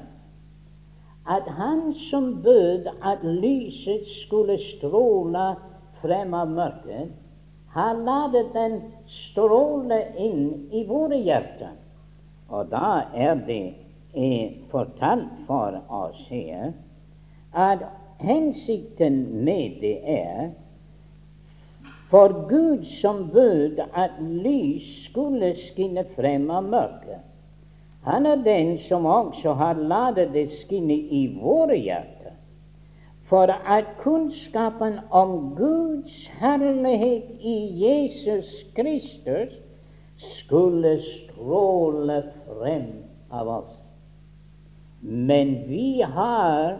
at 1.27 1.47
Han 1.47 1.93
som 2.09 2.41
bød 2.43 2.87
at 3.01 3.23
lyset 3.23 4.07
skulle 4.25 4.57
stråle 4.75 5.53
frem 6.01 6.33
av 6.33 6.51
mørket, 6.51 7.13
har 7.73 7.95
latt 8.05 8.53
den 8.53 8.81
stråle 9.07 10.01
inn 10.19 10.43
i 10.71 10.83
våre 10.85 11.17
hjerter. 11.17 11.73
Og 12.49 12.67
da 12.69 13.07
er 13.15 13.39
det 13.47 13.82
eh, 14.15 14.51
fortalt 14.71 15.45
for 15.47 15.79
oss 15.89 16.25
her 16.29 16.73
at 17.53 17.85
hensikten 18.19 19.43
med 19.45 19.81
det 19.81 19.97
er 20.09 20.51
for 22.13 22.49
Gud 22.49 22.85
som 23.01 23.29
bød 23.33 23.79
at 23.93 24.11
lys 24.21 25.09
skulle 25.09 25.55
skinne 25.57 26.03
frem 26.15 26.45
av 26.53 26.67
mørket, 26.69 27.23
han 28.05 28.27
er 28.29 28.43
den 28.45 28.75
som 28.85 29.07
også 29.09 29.55
har 29.57 29.79
latt 29.89 30.19
det 30.35 30.43
skinne 30.59 30.93
i 30.93 31.23
våre 31.41 31.73
hjerter, 31.73 32.35
for 33.31 33.49
at 33.49 33.95
kunnskapen 34.03 34.99
om 35.09 35.55
Guds 35.57 36.19
herlighet 36.37 37.31
i 37.41 37.57
Jesus 37.81 38.51
Kristus 38.77 39.55
skulle 40.43 40.99
stråle 41.01 42.19
frem 42.45 42.91
av 43.31 43.49
oss. 43.57 43.73
Men 45.05 45.67
vi 45.67 46.01
har 46.01 46.79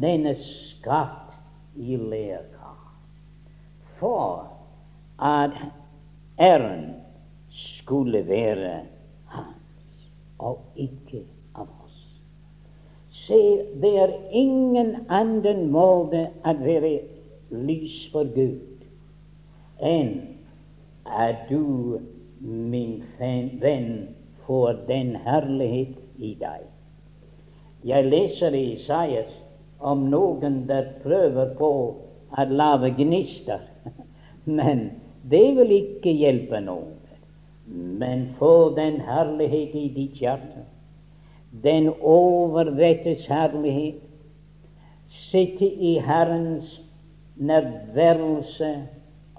denne 0.00 0.34
skatt 0.36 1.32
i 1.76 1.96
lerkar 1.96 2.76
for 4.00 4.48
at 5.16 5.56
æren 6.38 6.94
skulle 7.50 8.20
være 8.28 8.82
hans, 9.32 10.08
og 10.38 10.58
ikke 10.76 11.22
av 11.54 11.68
oss. 11.84 11.98
Se, 13.24 13.40
det 13.80 13.92
er 14.04 14.12
ingen 14.36 14.94
annen 15.08 15.70
måte 15.72 16.26
å 16.44 16.54
være 16.60 16.94
lys 17.50 17.96
for 18.12 18.28
Gud 18.36 18.84
enn 19.80 20.12
at 21.08 21.48
du, 21.48 21.96
min 22.40 23.00
venn, 23.18 23.94
får 24.44 24.84
den 24.88 25.14
herlighet 25.24 25.96
i 26.20 26.34
deg. 26.40 26.68
Jeg 27.84 28.04
leser 28.10 28.54
i 28.54 28.64
Isaias 28.74 29.30
om 29.80 30.08
noen 30.12 30.64
der 30.68 30.90
prøver 31.02 31.54
på 31.58 31.70
å 32.30 32.44
lage 32.50 32.92
gnister, 32.98 33.62
men 34.58 34.90
det 35.30 35.46
vil 35.56 35.72
ikke 35.78 36.12
hjelpe 36.12 36.60
noen. 36.64 36.96
Men 37.70 38.30
få 38.38 38.72
den 38.74 38.98
herlighet 39.06 39.74
i 39.78 39.88
ditt 39.94 40.20
hjerte, 40.20 40.64
den 41.62 41.88
overrettes 42.02 43.22
herlighet, 43.30 44.00
sitte 45.30 45.66
i 45.66 45.96
Herrens 46.02 46.68
nærværelse 47.36 48.70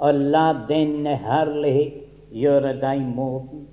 og 0.01 0.23
la 0.33 0.47
denne 0.69 1.13
herlighet 1.21 2.01
gjøre 2.33 2.73
deg 2.81 3.03
moden. 3.15 3.67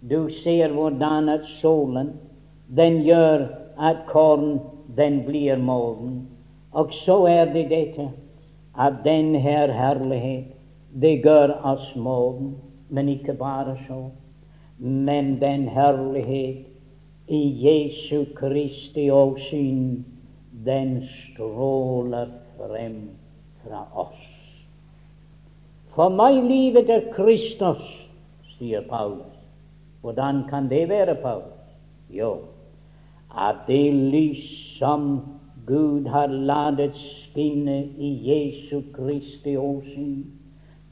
Du 0.00 0.30
ser 0.42 0.72
hvordan 0.74 1.28
at 1.28 1.46
solen 1.58 2.14
den 2.76 3.02
gjør 3.06 3.46
at 3.78 4.06
korn 4.06 4.60
den 4.96 5.24
blir 5.26 5.56
moden. 5.56 6.28
Og 6.72 6.92
så 7.04 7.24
er 7.26 7.52
det 7.52 7.68
dette 7.70 8.10
at 8.78 9.02
den 9.04 9.34
her 9.34 9.72
herlighet 9.72 10.54
det 11.02 11.22
gjør 11.22 11.54
oss 11.64 11.94
moden. 11.96 12.56
Men 12.88 13.08
ikke 13.08 13.34
bare 13.34 13.76
så. 13.86 14.08
Men 14.78 15.40
den 15.40 15.68
herlighet 15.68 16.64
i 17.28 17.42
Jesu 17.66 18.24
Kristi 18.34 19.10
åsyn, 19.10 20.04
den 20.64 21.02
stråler 21.02 22.28
frem 22.56 23.10
fra 23.64 23.84
oss. 23.94 24.24
For 25.94 26.14
meg 26.14 26.38
livet 26.46 26.90
er 26.90 27.10
Kristus, 27.12 27.82
sier 28.56 28.84
Paulus. 28.88 29.34
Hvordan 30.00 30.44
kan 30.48 30.68
det 30.70 30.86
være, 30.88 31.14
Paulus? 31.22 31.74
Jo, 32.10 32.36
at 33.38 33.66
det 33.66 33.94
lys 33.94 34.44
som 34.78 35.20
Gud 35.66 36.06
har 36.06 36.26
ladet 36.26 36.94
skinne 36.96 37.84
i 37.98 38.10
Jesu 38.30 38.82
Kristi 38.94 39.56
åsyn, 39.56 40.24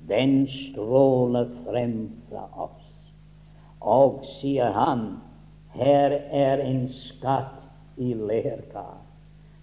den 0.09 0.47
stråler 0.47 1.49
frem 1.65 2.11
fra 2.29 2.45
oss. 2.67 2.85
Og, 3.81 4.23
sier 4.39 4.71
han, 4.77 5.07
her 5.75 6.15
er 6.31 6.63
en 6.63 6.87
skatt 6.93 7.99
i 7.99 8.13
leirkar. 8.15 9.01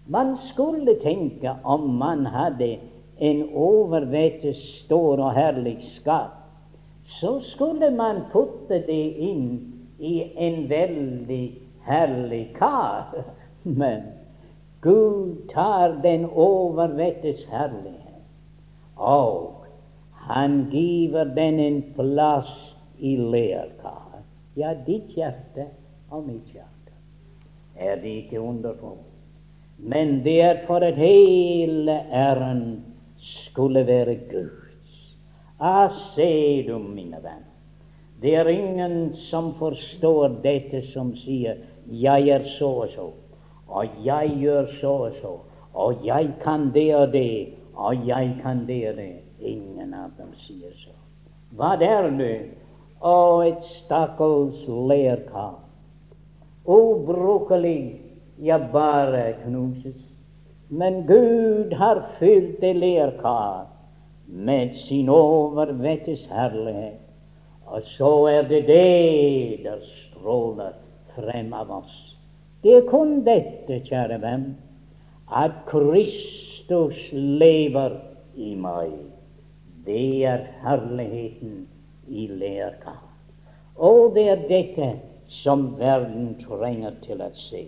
Man 0.08 0.36
skulle 0.52 0.98
tenke 1.04 1.56
om 1.64 1.88
man 2.00 2.26
hadde 2.26 2.76
en 3.24 3.44
overvettes 3.54 4.60
stor 4.84 5.22
og 5.22 5.36
herlig 5.38 5.78
skatt, 6.00 6.40
så 7.20 7.38
skulle 7.54 7.92
man 7.96 8.26
putte 8.32 8.82
det 8.88 9.04
inn 9.24 9.46
i 10.00 10.16
en 10.40 10.64
veldig 10.70 11.44
herlig 11.86 12.56
kar. 12.58 13.24
Men 13.64 14.02
Gud 14.82 15.50
tar 15.54 16.00
den 16.04 16.26
overvettes 16.26 17.46
herlighet 17.52 18.04
og 18.96 19.66
han 20.14 20.68
giver 20.72 21.24
den 21.24 21.60
en 21.60 21.82
plass 21.96 22.76
i 23.00 23.16
leirkar. 23.18 24.22
Ja, 24.56 24.74
ditt 24.86 25.16
hjerte 25.18 25.68
og 26.10 26.28
mitt 26.28 26.54
hjerte. 26.54 26.94
Er 27.76 27.98
det 28.02 28.10
ikke 28.24 28.40
underfullt? 28.40 29.10
Men 29.78 30.22
det 30.24 30.42
er 30.42 30.62
for 30.68 30.86
at 30.86 30.96
hele 30.96 31.96
æren 32.14 32.84
skulle 33.20 33.88
være 33.88 34.16
Guds. 34.30 35.18
Ah, 35.60 35.92
se 36.16 36.64
du, 36.68 36.78
mine 36.78 37.18
venner, 37.24 37.50
det 38.22 38.36
er 38.36 38.48
ingen 38.48 39.16
som 39.30 39.54
forstår 39.60 40.40
dette 40.44 40.84
som 40.94 41.12
sier 41.16 41.58
'jeg 41.88 42.28
er 42.30 42.44
så 42.58 42.68
og 42.68 42.88
så', 42.88 43.14
og 43.68 43.86
'jeg 44.06 44.38
gjør 44.40 44.66
så 44.82 44.88
og 44.88 45.12
så', 45.22 45.40
og 45.74 46.06
'jeg 46.06 46.34
kan 46.44 46.74
det 46.74 46.96
og 46.96 47.08
det', 47.08 47.48
og 47.76 47.96
'jeg 47.96 48.40
kan 48.44 48.68
det 48.68 48.90
og 48.90 48.96
det'. 48.96 49.24
Ingen 49.40 49.94
av 49.94 50.10
dem 50.18 50.34
sier 50.34 50.72
så. 50.72 50.94
Hva 51.52 51.74
er 51.82 52.10
det? 52.18 52.50
Å, 53.04 53.42
et 53.44 53.66
stakkars 53.84 54.64
lerkar. 54.68 55.60
Ubrukelig 56.66 58.00
ja, 58.40 58.58
bare 58.72 59.34
knuses. 59.44 60.00
Men 60.70 61.04
Gud 61.08 61.74
har 61.76 62.00
fylt 62.20 62.62
det 62.62 62.76
lerkar 62.80 63.68
med 64.28 64.74
sin 64.88 65.10
overvettes 65.10 66.24
herlighet. 66.32 67.02
Og 67.66 67.84
så 67.98 68.14
er 68.32 68.48
det 68.48 68.64
det 68.68 69.64
der 69.66 69.84
stråler 69.84 70.74
frem 71.16 71.54
av 71.54 71.72
oss. 71.72 71.94
Det 72.64 72.78
er 72.78 72.88
kun 72.88 73.22
dette, 73.26 73.82
kjære 73.88 74.20
venn, 74.24 74.46
at 75.34 75.64
Kristus 75.68 77.00
lever 77.12 77.98
i 78.36 78.54
meg. 78.56 78.94
Det 79.86 80.26
er 80.26 80.46
herligheten 80.64 81.66
i 82.08 82.28
lerkar. 82.32 83.02
Og 83.76 84.14
det 84.16 84.28
er 84.30 84.48
dette 84.48 84.90
som 85.42 85.74
verden 85.80 86.36
trenger 86.44 86.96
til 87.04 87.24
å 87.24 87.32
se, 87.50 87.66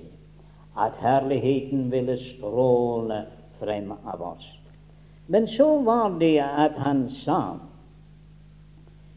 at 0.77 0.97
herligheten 1.01 1.89
ville 1.91 2.17
stråle 2.35 3.23
frem 3.59 3.91
av 4.05 4.21
oss. 4.21 4.45
Men 5.27 5.47
så 5.57 5.79
var 5.81 6.19
det 6.19 6.37
at 6.43 6.77
han 6.85 7.07
sa 7.23 7.57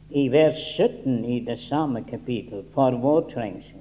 i 0.08 0.28
vers 0.32 0.60
17 0.76 1.24
i 1.24 1.40
det 1.44 1.58
samme 1.68 2.02
kapittel 2.08 2.64
for 2.74 2.96
vår 3.02 3.26
trengsel, 3.34 3.77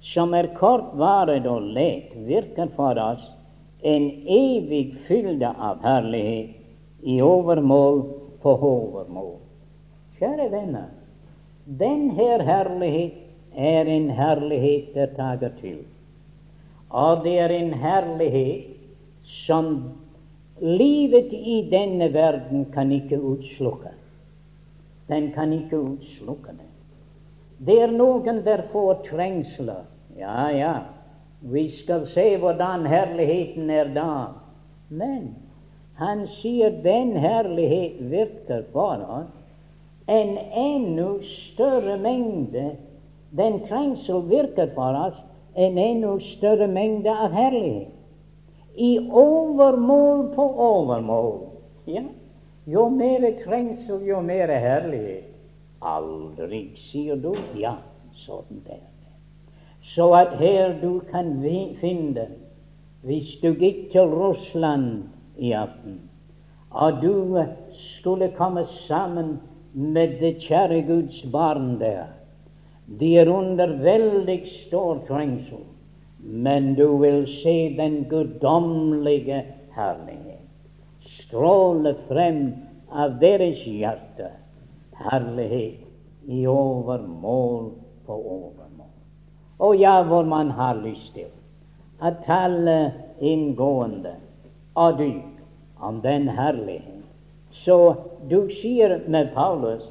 som 0.00 0.34
er 0.34 0.52
kortvarig 0.58 1.42
og 1.48 1.62
lett, 1.74 2.14
virker 2.26 2.70
for 2.76 2.98
oss 3.02 3.24
en 3.82 4.08
evig 4.24 4.96
fylde 5.06 5.50
av 5.50 5.82
herlighet 5.82 6.54
i 7.02 7.20
overmål 7.22 8.02
på 8.42 8.54
overmål. 8.70 9.36
Kjære 10.18 10.48
venner, 10.50 10.88
den 11.64 12.10
her 12.16 12.42
herlighet 12.42 13.18
er 13.54 13.90
en 13.90 14.10
herlighet 14.10 14.94
der 14.94 15.14
tager 15.16 15.54
til. 15.60 15.78
Og 16.90 17.24
det 17.24 17.38
er 17.38 17.52
en 17.52 17.72
herlighet 17.74 18.74
som 19.44 19.92
livet 20.60 21.32
i 21.32 21.60
denne 21.70 22.08
verden 22.14 22.66
kan 22.74 22.92
ikke 22.92 23.20
utslukke. 23.20 23.92
Den 25.08 25.30
kan 25.32 25.52
ikke 25.52 25.78
utslukke 25.78 26.56
det. 26.56 26.67
Det 27.58 27.80
er 27.82 27.92
noen 27.92 28.42
der 28.46 28.66
får 28.72 29.02
trengsler. 29.08 29.86
Ja, 30.18 30.50
ja, 30.50 30.74
vi 31.40 31.68
skal 31.82 32.06
se 32.14 32.36
hvordan 32.38 32.86
herligheten 32.86 33.70
er 33.70 33.90
da. 33.94 34.12
Men 34.88 35.34
han 35.98 36.26
sier 36.38 36.70
den 36.82 37.16
herlighet 37.18 37.98
virker 38.10 38.62
for 38.72 39.02
oss 39.18 39.34
en 40.08 40.38
enda 40.38 41.08
større 41.52 41.98
mengde. 42.00 42.70
Den 43.30 43.60
trengsel 43.66 44.22
virker 44.30 44.70
for 44.74 44.96
oss 45.06 45.18
en 45.54 45.78
enda 45.78 46.14
større 46.38 46.66
mengde 46.70 47.12
av 47.12 47.34
herlighet. 47.34 47.94
I 48.78 48.98
overmål 49.10 50.28
på 50.36 50.46
overmål. 50.68 51.34
Ja, 51.90 52.04
jo 52.66 52.86
mer 52.94 53.26
trengsel, 53.42 54.06
jo 54.06 54.20
mer 54.22 54.48
herlighet. 54.48 55.37
Aldri, 55.80 56.68
sier 56.88 57.18
du. 57.22 57.32
Ja, 57.58 57.76
sånn 58.24 58.62
er 58.66 58.80
det. 58.80 59.12
Så 59.94 60.10
at 60.18 60.34
her 60.40 60.74
du 60.82 61.00
kan 61.10 61.38
finne, 61.80 62.26
hvis 63.06 63.30
du 63.42 63.52
gikk 63.54 63.88
til 63.92 64.10
Russland 64.10 65.06
i 65.38 65.54
aften, 65.56 66.00
og 66.70 67.00
du 67.00 67.38
skulle 67.98 68.28
komme 68.36 68.66
sammen 68.86 69.38
med 69.72 70.18
det 70.20 70.34
kjære 70.44 70.82
Guds 70.88 71.22
barn 71.32 71.78
der, 71.80 72.10
de 73.00 73.14
er 73.20 73.30
under 73.30 73.72
veldig 73.84 74.40
stor 74.66 75.00
trengsel, 75.08 75.62
men 76.18 76.74
du 76.74 76.98
vil 77.00 77.24
se 77.38 77.56
den 77.78 78.02
guddommelige 78.10 79.44
herlighet 79.76 80.38
stråle 81.28 81.94
frem 82.08 82.42
av 82.88 83.18
deres 83.20 83.60
hjerte 83.66 84.30
herlighet 84.98 85.84
i 86.28 86.46
overmål 86.46 87.72
på 88.06 88.14
overmål. 88.14 88.94
Og 89.58 89.76
ja, 89.76 90.02
hvor 90.02 90.22
man 90.22 90.50
har 90.50 90.78
lyst 90.82 91.14
til 91.14 91.30
å 92.00 92.12
tale 92.26 92.78
inngående 93.18 94.14
og 94.78 94.98
dypt 95.00 95.82
om 95.82 96.00
den 96.02 96.28
herlighet. 96.28 97.02
Så 97.64 97.78
du 98.30 98.50
sier 98.60 99.00
med 99.08 99.32
Paulus, 99.34 99.82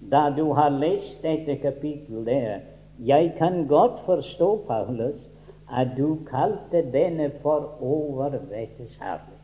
da 0.00 0.28
du 0.30 0.52
har 0.54 0.70
lest 0.70 1.22
dette 1.24 1.56
kapittelet 1.62 2.26
der, 2.26 2.60
jeg 3.02 3.34
kan 3.38 3.66
godt 3.66 3.98
forstå, 4.06 4.50
Paulus, 4.68 5.18
at 5.72 5.96
du 5.96 6.18
kalte 6.30 6.84
denne 6.92 7.32
for 7.42 7.74
overvettes 7.82 8.94
herlighet. 9.00 9.42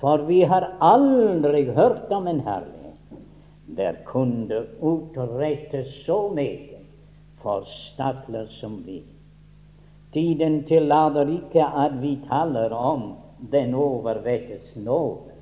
For 0.00 0.24
vi 0.30 0.42
har 0.46 0.70
aldri 0.80 1.66
hørt 1.74 2.10
om 2.14 2.26
en 2.30 2.40
herlighet 2.40 2.77
der 3.76 3.92
kunne 4.04 4.64
utrette 4.80 5.84
så 6.06 6.28
meget 6.34 6.78
for 7.42 7.64
stakler 7.66 8.46
som 8.60 8.82
vi. 8.86 9.02
Tiden 10.12 10.64
tillater 10.64 11.28
ikke 11.28 11.64
at 11.64 12.02
vi 12.02 12.18
taler 12.28 12.70
om 12.70 13.12
den 13.52 13.74
overvettes 13.74 14.76
nåde. 14.76 15.34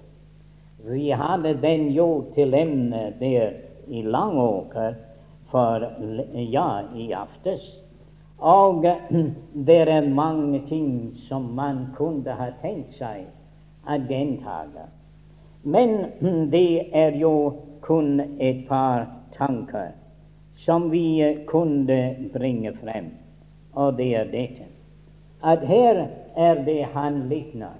Vi 0.89 1.11
hadde 1.11 1.59
den 1.62 1.89
jo 1.91 2.24
til 2.35 2.55
emne 2.55 3.14
der 3.20 3.51
i 3.89 4.03
Langåker 4.03 4.95
for 5.51 5.87
ja, 6.35 6.81
i 6.97 7.12
aftes. 7.12 7.62
Og 8.39 8.85
det 9.66 9.89
er 9.89 10.09
mange 10.09 10.62
ting 10.68 11.16
som 11.29 11.43
man 11.43 11.87
kunne 11.97 12.31
ha 12.31 12.51
tenkt 12.62 12.99
seg 12.99 13.24
å 13.87 13.97
gjentager. 14.09 14.91
Men 15.62 15.97
det 16.55 16.91
er 16.93 17.16
jo 17.16 17.33
kun 17.87 18.20
et 18.39 18.66
par 18.68 19.07
tanker 19.39 19.95
som 20.64 20.91
vi 20.91 21.45
kunne 21.47 22.30
bringe 22.34 22.72
frem, 22.82 23.12
og 23.74 23.97
det 23.97 24.14
er 24.16 24.32
dette 24.32 24.66
at 25.47 25.66
her 25.66 26.09
er 26.37 26.64
det 26.64 26.84
han 26.95 27.28
likner 27.28 27.76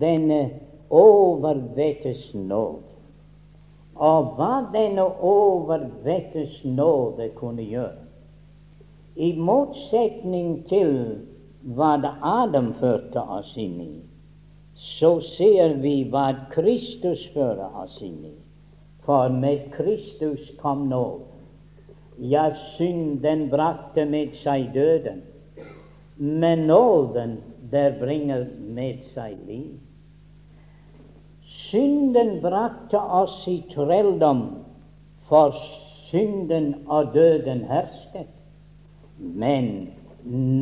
denne 0.00 0.50
overvettes 0.90 2.30
nåde. 2.34 2.88
Og 3.96 4.32
hva 4.38 4.62
denne 4.72 5.04
overvettes 5.04 6.62
nåde 6.64 7.28
kunne 7.36 7.64
gjøre, 7.68 7.98
i 9.16 9.34
motsetning 9.36 10.62
til 10.70 10.94
hva 11.76 11.92
Adam 12.24 12.72
førte 12.80 13.20
oss 13.20 13.52
inn 13.60 13.76
i, 13.84 13.92
så 14.96 15.18
ser 15.36 15.76
vi 15.84 15.98
hva 16.08 16.30
Kristus 16.54 17.26
fører 17.34 17.68
oss 17.84 18.00
inn 18.00 18.22
i. 18.30 18.36
For 19.04 19.28
med 19.28 19.72
Kristus 19.72 20.50
kom 20.60 20.88
nåd. 20.88 21.20
Ja, 22.18 22.52
synden 22.76 23.48
brakte 23.50 24.04
med 24.04 24.34
seg 24.42 24.68
døden, 24.74 25.22
men 26.16 26.66
nåden 26.68 27.38
der 27.72 27.96
bringer 27.98 28.44
med 28.60 29.00
seg 29.14 29.40
liv. 29.48 29.80
Synden 31.70 32.36
brakte 32.44 33.00
oss 33.00 33.40
i 33.48 33.62
trelldom, 33.72 34.42
for 35.28 35.56
synden 36.10 36.74
og 36.86 37.14
døden 37.14 37.64
hersket. 37.66 38.30
Men 39.18 39.88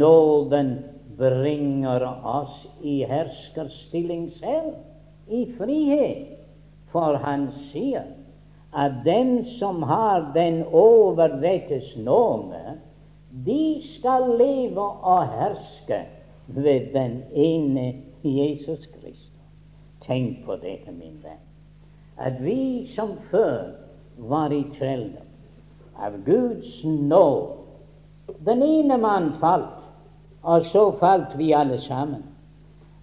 nåden 0.01 0.79
bringer 1.19 2.07
oss 2.25 2.67
i 2.81 3.03
herskerstilling 3.05 4.31
selv, 4.39 4.79
i 5.29 5.45
frihet. 5.59 6.39
For 6.91 7.21
han 7.23 7.51
sier 7.71 8.07
at 8.73 8.93
den 9.05 9.45
som 9.59 9.83
har 9.83 10.31
den 10.35 10.65
overrettes 10.73 11.97
nåde, 11.97 12.79
de 13.47 13.83
skal 13.99 14.23
leve 14.39 14.83
og 14.83 15.27
herske 15.29 16.05
ved 16.47 16.93
den 16.95 17.23
ene 17.35 17.95
Jesus 18.25 18.87
Kristus. 18.87 19.31
Tenk 20.07 20.45
på 20.47 20.57
dette, 20.57 20.91
min 20.93 21.19
venn, 21.23 21.43
at 22.19 22.41
vi 22.45 22.91
som 22.95 23.15
før 23.31 23.73
var 24.17 24.53
i 24.53 24.65
trelldom, 24.79 25.27
av 25.99 26.17
Guds 26.25 26.85
nåde 26.85 27.57
Den 28.47 28.63
ene 28.63 28.97
mann 28.97 29.33
falt, 29.41 29.81
og 30.43 30.65
så 30.73 30.85
falt 31.01 31.39
vi 31.39 31.53
alle 31.53 31.81
sammen. 31.83 32.23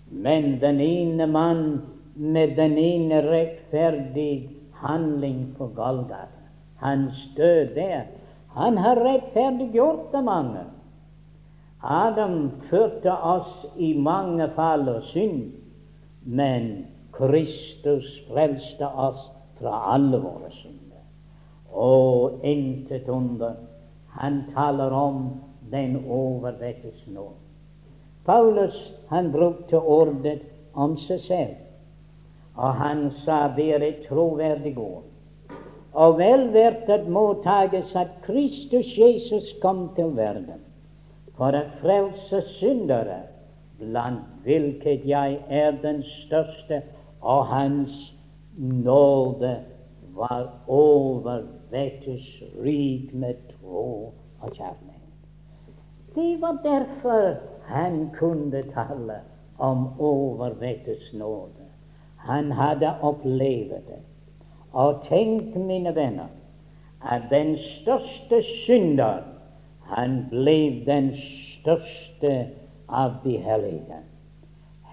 Men 0.10 0.60
den 0.62 0.80
ene 0.80 1.28
mann 1.28 1.82
med 2.16 2.56
den 2.56 2.78
ene 2.78 3.22
rettferdig 3.22 4.50
handling 4.82 5.56
på 5.58 5.68
Golgata, 5.76 6.48
hans 6.78 7.16
død 7.38 7.76
der, 7.76 8.02
han 8.58 8.78
har 8.78 8.96
rettferdiggjort 8.96 10.12
det 10.12 10.24
mange. 10.24 10.66
Adam 11.84 12.52
førte 12.70 13.14
oss 13.14 13.66
i 13.78 13.94
mange 13.94 14.50
fall 14.56 14.90
og 14.90 15.04
synd, 15.12 15.52
men 16.26 16.86
Kristus 17.14 18.08
frelste 18.28 18.88
oss 18.88 19.20
fra 19.60 19.94
alle 19.94 20.18
våre 20.22 20.50
synder. 20.52 21.04
Og 21.72 22.46
intet 22.46 23.10
under. 23.10 23.54
Han 24.18 24.44
taler 24.54 24.92
om 24.92 25.30
den 25.72 26.00
overvettes 26.10 27.06
nåde. 27.08 27.38
Paulus 28.26 28.76
han 29.10 29.32
brukte 29.32 29.80
ordet 29.80 30.42
om 30.74 30.98
seg 31.06 31.22
selv, 31.24 31.56
og 32.58 32.74
han 32.74 33.12
sa 33.24 33.48
det 33.56 33.68
er 33.76 33.86
et 33.86 34.06
troverdig 34.10 34.78
ord. 34.78 35.06
Og 35.94 36.18
vel 36.18 36.50
verdt 36.54 36.90
at 36.94 37.08
mottages 37.10 37.96
at 37.96 38.18
Kristus 38.26 38.90
Jesus 38.98 39.54
kom 39.62 39.88
til 39.96 40.14
verden 40.18 40.62
for 41.38 41.54
å 41.54 41.64
frelse 41.82 42.42
syndere, 42.58 43.22
blant 43.78 44.26
hvilket 44.46 45.06
jeg 45.06 45.38
er 45.54 45.78
den 45.84 46.02
største, 46.26 46.82
og 47.22 47.46
hans 47.50 47.94
nåde 48.58 49.54
var 50.18 50.48
overvettes 50.68 52.26
rik 52.66 53.14
med 53.14 53.38
tro 53.52 54.14
og 54.42 54.50
kjærlighet. 54.50 54.98
Det 56.16 56.42
var 56.42 56.58
derfor 56.64 57.38
han 57.70 58.10
kunne 58.18 58.64
tale 58.74 59.22
om 59.58 59.88
overvettes 60.00 61.14
nåde. 61.14 61.57
Han 62.28 62.52
hadde 62.52 62.92
opplevd 63.02 63.88
det. 63.88 64.02
Og 64.74 65.04
tenk, 65.08 65.56
mine 65.56 65.94
venner, 65.96 66.30
at 67.02 67.30
den 67.32 67.56
største 67.58 68.42
synder, 68.66 69.24
han 69.88 70.26
ble 70.30 70.84
den 70.86 71.14
største 71.18 72.34
av 72.90 73.22
de 73.24 73.38
hellige. 73.40 74.02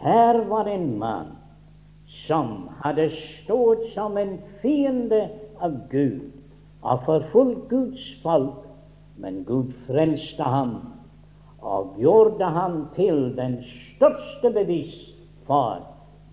Her 0.04 0.44
var 0.48 0.68
en 0.70 0.98
mann 0.98 1.32
som 2.26 2.68
hadde 2.84 3.08
stått 3.16 3.88
som 3.94 4.18
en 4.20 4.36
fiende 4.62 5.24
av 5.58 5.74
Gud 5.90 6.30
og 6.84 7.02
forfulgt 7.06 7.68
Guds 7.70 8.04
folk, 8.22 8.62
men 9.16 9.42
Gud 9.48 9.72
frelste 9.88 10.42
ham 10.42 10.76
og 11.64 11.96
gjorde 11.98 12.44
ham 12.44 12.84
til 12.94 13.30
den 13.36 13.58
største 13.64 14.50
bevis 14.54 14.94
for 15.48 15.82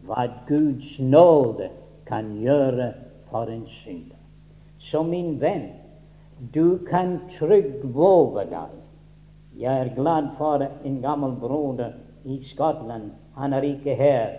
hva 0.05 0.27
Guds 0.47 0.99
nåde 0.99 1.69
kan 2.07 2.33
gjøre 2.41 2.91
for 3.29 3.49
en 3.51 3.65
synder. 3.81 4.17
Så 4.79 5.03
min 5.03 5.39
venn, 5.39 5.69
du 6.53 6.77
kan 6.89 7.19
trygt 7.37 7.83
våge 7.95 8.45
deg. 8.49 8.77
Jeg 9.61 9.81
er 9.85 9.95
glad 9.95 10.31
for 10.37 10.63
en 10.85 11.01
gammel 11.01 11.35
broder 11.39 11.93
i 12.25 12.39
Skottland. 12.53 13.11
Han 13.35 13.53
er 13.53 13.61
ikke 13.61 13.95
her. 13.95 14.31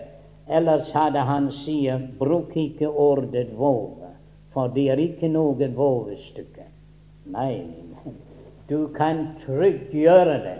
Ellers 0.47 0.91
hadde 0.91 1.23
han 1.23 1.51
sagt 1.63 2.17
bruk 2.19 2.51
ikke 2.57 2.89
ordet 2.89 3.47
våge, 3.57 4.11
for 4.53 4.67
det 4.67 4.89
er 4.91 4.99
ikke 4.99 5.29
noe 5.31 5.69
vågestykke. 5.75 6.67
Nei, 7.31 7.63
du 8.67 8.89
kan 8.97 9.27
trygt 9.45 9.93
gjøre 9.95 10.37
det, 10.43 10.59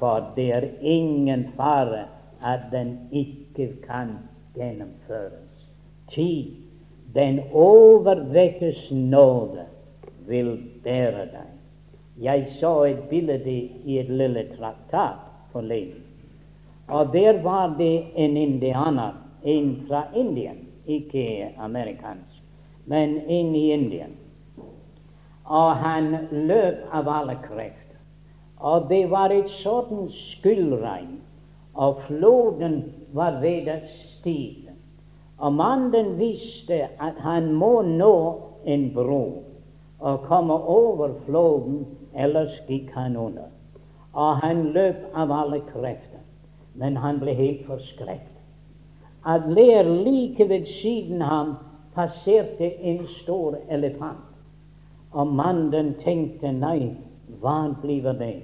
for 0.00 0.32
det 0.36 0.50
er 0.52 0.66
ingen 0.80 1.46
fare 1.56 2.08
at 2.42 2.66
den 2.72 2.96
ikke 3.12 3.43
kan 3.56 4.18
gjennomføres. 4.54 5.66
Ti, 6.10 6.56
den 7.14 7.40
overvekkes 7.52 8.90
nåde 8.90 9.66
vil 10.26 10.56
bære 10.84 11.26
deg. 11.32 11.50
Jeg 12.22 12.46
så 12.60 12.84
et 12.84 12.98
bilde 13.10 13.38
i 13.84 13.98
et 13.98 14.08
lille 14.08 14.46
traktat 14.58 15.22
forleden. 15.52 16.02
Og 16.88 17.12
der 17.12 17.42
var 17.42 17.74
det 17.78 18.04
en 18.14 18.36
indianer, 18.36 19.12
en 19.44 19.84
fra 19.88 20.06
Indien, 20.16 20.68
ikke 20.86 21.54
amerikansk, 21.58 22.42
men 22.86 23.18
en 23.28 23.54
i 23.54 23.70
Indien. 23.72 24.16
Og 25.44 25.76
han 25.76 26.16
løp 26.30 26.84
av 26.92 27.08
alle 27.08 27.38
krefter. 27.42 27.98
Og 28.56 28.88
det 28.88 29.10
var 29.10 29.32
et 29.32 29.50
sånt 29.62 30.12
skyldregn, 30.12 31.20
og 31.74 32.00
floden 32.06 32.82
var 33.14 33.40
ved 33.40 33.70
å 33.70 33.78
stige. 34.18 34.74
Og 35.38 35.54
mannen 35.54 36.14
visste 36.18 36.84
at 37.02 37.18
han 37.22 37.52
må 37.54 37.82
nå 37.86 38.14
en 38.66 38.88
bro 38.94 39.24
og 40.04 40.26
komme 40.28 40.54
over 40.54 41.14
floden, 41.24 41.84
ellers 42.14 42.54
gikk 42.68 42.90
han 42.94 43.16
under. 43.16 43.48
Og 44.14 44.40
han 44.42 44.68
løp 44.74 45.06
av 45.14 45.32
alle 45.32 45.62
krefter, 45.70 46.22
men 46.74 46.96
han 46.96 47.18
ble 47.22 47.34
helt 47.34 47.64
forskrekket. 47.66 48.30
At 49.24 49.46
der 49.56 49.88
like 49.88 50.48
ved 50.48 50.66
siden 50.82 51.22
ham 51.24 51.54
passerte 51.94 52.68
en 52.84 53.06
stor 53.22 53.56
elefant. 53.70 54.28
Og 55.14 55.26
mannen 55.26 55.94
tenkte 56.02 56.52
nei, 56.52 56.92
hva 57.40 57.72
blir 57.82 58.12
det? 58.18 58.42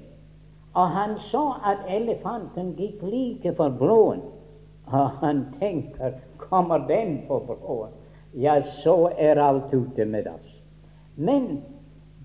Og 0.74 0.90
han 0.94 1.16
så 1.30 1.44
at 1.66 1.82
elefanten 1.90 2.74
gikk 2.78 3.02
like 3.02 3.54
for 3.58 3.74
broen. 3.74 4.22
Og 4.90 5.10
han 5.20 5.44
tenker 5.58 6.18
kommer 6.38 6.78
den 6.88 7.20
på 7.28 7.38
broen, 7.46 7.90
ja, 8.32 8.62
så 8.82 9.10
er 9.18 9.38
alt 9.38 9.74
ute 9.74 10.04
med 10.04 10.26
oss. 10.26 10.48
Men 11.14 11.62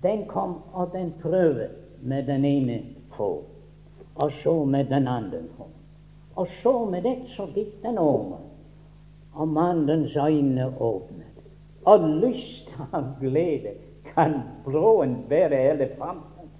den 0.02 0.24
kom, 0.26 0.58
og 0.72 0.92
den 0.92 1.12
prøver 1.22 1.68
med 2.02 2.26
den 2.26 2.44
ene 2.44 2.80
fot, 3.16 3.44
og 4.14 4.32
så 4.42 4.64
med 4.64 4.84
den 4.84 5.08
andre 5.08 5.42
fot. 5.56 5.72
Og 6.36 6.48
så 6.62 6.84
med 6.84 7.02
det 7.02 7.16
så 7.36 7.46
gikk 7.54 7.82
den 7.82 7.98
over, 7.98 8.42
og 9.34 9.48
mannens 9.48 10.16
øyne 10.16 10.68
åpnet. 10.80 11.32
Og 11.86 12.08
lyst 12.22 12.70
av 12.92 13.14
glede 13.20 13.76
kan 14.14 14.40
broen 14.64 15.16
bære 15.28 15.60
elefanten, 15.70 16.50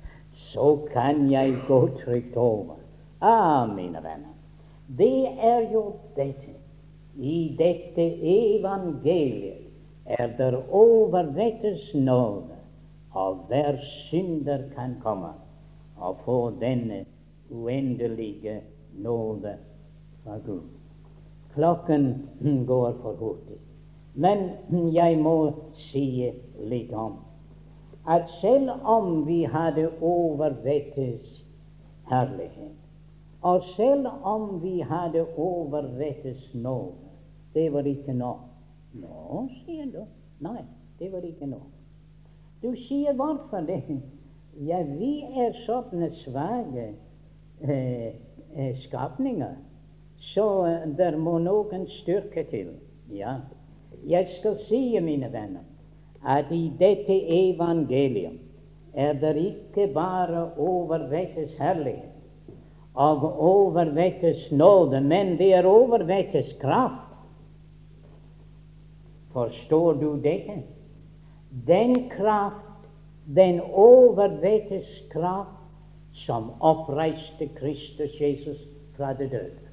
så 0.52 0.76
kan 0.92 1.30
jeg 1.30 1.56
gå 1.68 1.88
trygt 2.04 2.36
over. 2.36 2.76
Ah, 3.20 3.68
mine 3.68 3.98
venner, 4.04 4.35
det 4.86 5.26
er 5.42 5.72
jo 5.72 5.92
dette. 6.16 6.54
I 7.16 7.56
dette 7.58 8.04
evangeliet 8.22 9.64
er 10.06 10.26
det 10.38 10.58
overvettes 10.70 11.94
nåde, 11.94 12.56
av 13.16 13.38
hver 13.48 13.78
synder 14.10 14.66
kan 14.74 14.98
komme 15.02 15.32
og 15.96 16.18
få 16.24 16.50
denne 16.60 17.04
uendelige 17.50 18.60
nåde 19.00 19.54
fra 20.24 20.36
Gud. 20.46 20.66
Klokken 21.54 22.28
går 22.66 22.92
for 23.02 23.16
hurtig, 23.16 23.56
men 24.14 24.92
jeg 24.92 25.18
må 25.18 25.52
si 25.88 26.28
litt 26.60 26.92
om 26.92 27.16
at 28.06 28.28
selv 28.40 28.70
om 28.84 29.24
vi 29.26 29.42
hadde 29.50 29.88
overvettes 30.00 31.24
herlighet, 32.10 32.76
og 33.46 33.62
selv 33.76 34.06
om 34.22 34.62
vi 34.62 34.80
hadde 34.80 35.22
overrettes 35.36 36.54
nåde, 36.54 36.94
det 37.54 37.72
var 37.72 37.86
ikke 37.86 38.12
nok. 38.12 38.40
Nå, 38.92 39.48
sier 39.64 39.86
du. 39.92 40.00
Nei, 40.42 40.62
det 40.98 41.12
var 41.12 41.22
ikke 41.24 41.46
nok. 41.46 41.68
Du 42.62 42.72
sier 42.88 43.14
hvorfor 43.14 43.62
det? 43.68 43.82
Ja, 44.66 44.80
vi 44.88 45.20
er 45.36 45.54
sånne 45.66 46.08
svake 46.24 46.88
eh, 47.60 48.16
eh, 48.56 48.72
skapninger, 48.86 49.54
så 50.32 50.48
eh, 50.66 50.88
der 50.98 51.18
må 51.20 51.36
noen 51.44 51.86
styrke 52.00 52.46
til. 52.50 52.74
Ja, 53.12 53.36
jeg 54.08 54.26
skal 54.40 54.58
si, 54.66 54.82
mine 55.00 55.30
venner, 55.32 55.62
at 56.24 56.50
i 56.50 56.64
dette 56.80 57.20
evangelium 57.36 58.40
er 58.96 59.14
det 59.22 59.36
ikke 59.44 59.86
bare 59.94 60.48
overrettes 60.56 61.54
herlighet 61.60 62.05
og 62.96 63.24
overvettes 63.40 64.50
nåde, 64.50 65.00
men 65.00 65.36
det 65.38 65.52
er 65.54 65.66
overvettes 65.68 66.52
kraft. 66.60 67.12
Forstår 69.32 69.92
du 70.00 70.14
dette? 70.24 70.62
Den 71.66 72.08
kraft, 72.10 72.88
den 73.36 73.60
overvettes 73.60 74.88
kraft, 75.12 75.52
som 76.24 76.50
oppreiste 76.60 77.48
Kristus 77.58 78.20
Jesus 78.20 78.58
fra 78.96 79.12
det 79.12 79.30
døde. 79.30 79.68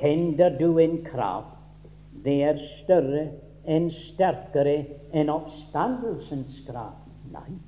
Kjenner 0.00 0.56
du 0.58 0.78
en 0.78 1.02
kraft? 1.04 1.52
Det 2.24 2.38
er 2.42 2.62
større 2.78 3.26
enn 3.68 3.90
sterkere 3.92 4.78
enn 5.12 5.28
oppstandelsens 5.28 6.56
kraft. 6.70 7.04
Nei. 7.32 7.58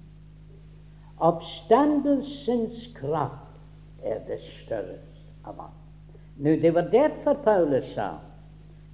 Oppstandelsens 1.20 2.86
kraft 2.96 3.49
er 4.04 4.18
det 4.28 4.40
største 4.40 5.20
av 5.44 5.60
alt. 5.60 6.16
Nå, 6.36 6.50
Det 6.50 6.74
var 6.74 6.88
derfor 6.92 7.34
Paulus 7.44 7.84
sa 7.94 8.10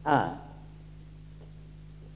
at 0.05 0.29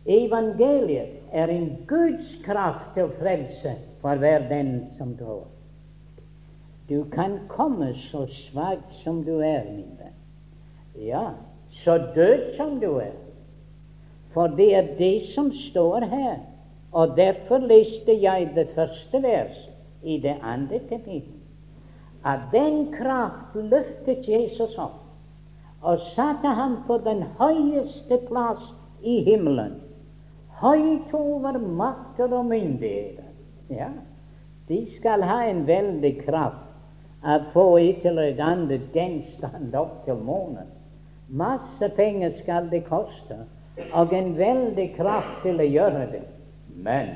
evangeliet 0.06 1.20
er 1.32 1.46
en 1.48 1.86
Guds 1.88 2.44
kraft 2.44 2.94
til 2.94 3.10
frelse 3.18 3.74
for 4.00 4.14
hver 4.14 4.48
den 4.48 4.86
som 4.98 5.16
tror. 5.16 5.46
Du 6.88 7.04
kan 7.04 7.38
komme 7.48 7.94
så 7.94 8.26
svakt 8.26 8.92
som 9.04 9.24
du 9.24 9.38
er, 9.38 9.64
min 9.64 9.98
venn. 9.98 10.16
Ja, 11.06 11.28
så 11.84 11.98
død 12.14 12.56
som 12.56 12.80
du 12.80 12.96
er. 12.98 13.14
For 14.34 14.46
det 14.46 14.74
er 14.74 14.96
det 14.98 15.22
som 15.34 15.52
står 15.70 16.00
her. 16.10 16.38
Og 16.92 17.16
derfor 17.16 17.58
leste 17.58 18.22
jeg 18.22 18.50
det 18.54 18.68
første 18.74 19.22
vers 19.22 19.68
i 20.02 20.18
det 20.18 20.36
andre 20.42 20.78
kapittelet 20.78 21.39
Av 22.24 22.40
den 22.52 22.92
kraft 22.92 23.54
løftet 23.54 24.28
Jesus 24.28 24.74
opp 24.78 24.98
og 25.80 26.02
satte 26.12 26.50
ham 26.52 26.74
på 26.84 26.98
den 27.00 27.22
høyeste 27.38 28.18
plass 28.26 28.60
i 29.00 29.22
himmelen, 29.24 29.78
høyt 30.60 31.14
over 31.16 31.56
makter 31.58 32.34
og 32.36 32.50
myndigheter. 32.50 33.30
Ja, 33.72 33.88
de 34.68 34.82
skal 34.98 35.24
ha 35.24 35.38
en 35.48 35.62
veldig 35.66 36.10
kraft 36.26 37.24
å 37.24 37.38
få 37.54 37.64
et 37.80 38.04
eller 38.04 38.36
annet 38.44 38.92
gjenstand 38.92 39.72
opp 39.76 40.02
til 40.04 40.20
månen. 40.20 40.68
Masse 41.30 41.88
penger 41.96 42.34
skal 42.42 42.68
det 42.68 42.82
koste, 42.90 43.38
og 43.94 44.12
en 44.12 44.34
veldig 44.36 44.86
kraft 44.98 45.40
til 45.46 45.62
å 45.62 45.68
gjøre 45.68 46.04
det. 46.12 46.22
Men 46.76 47.14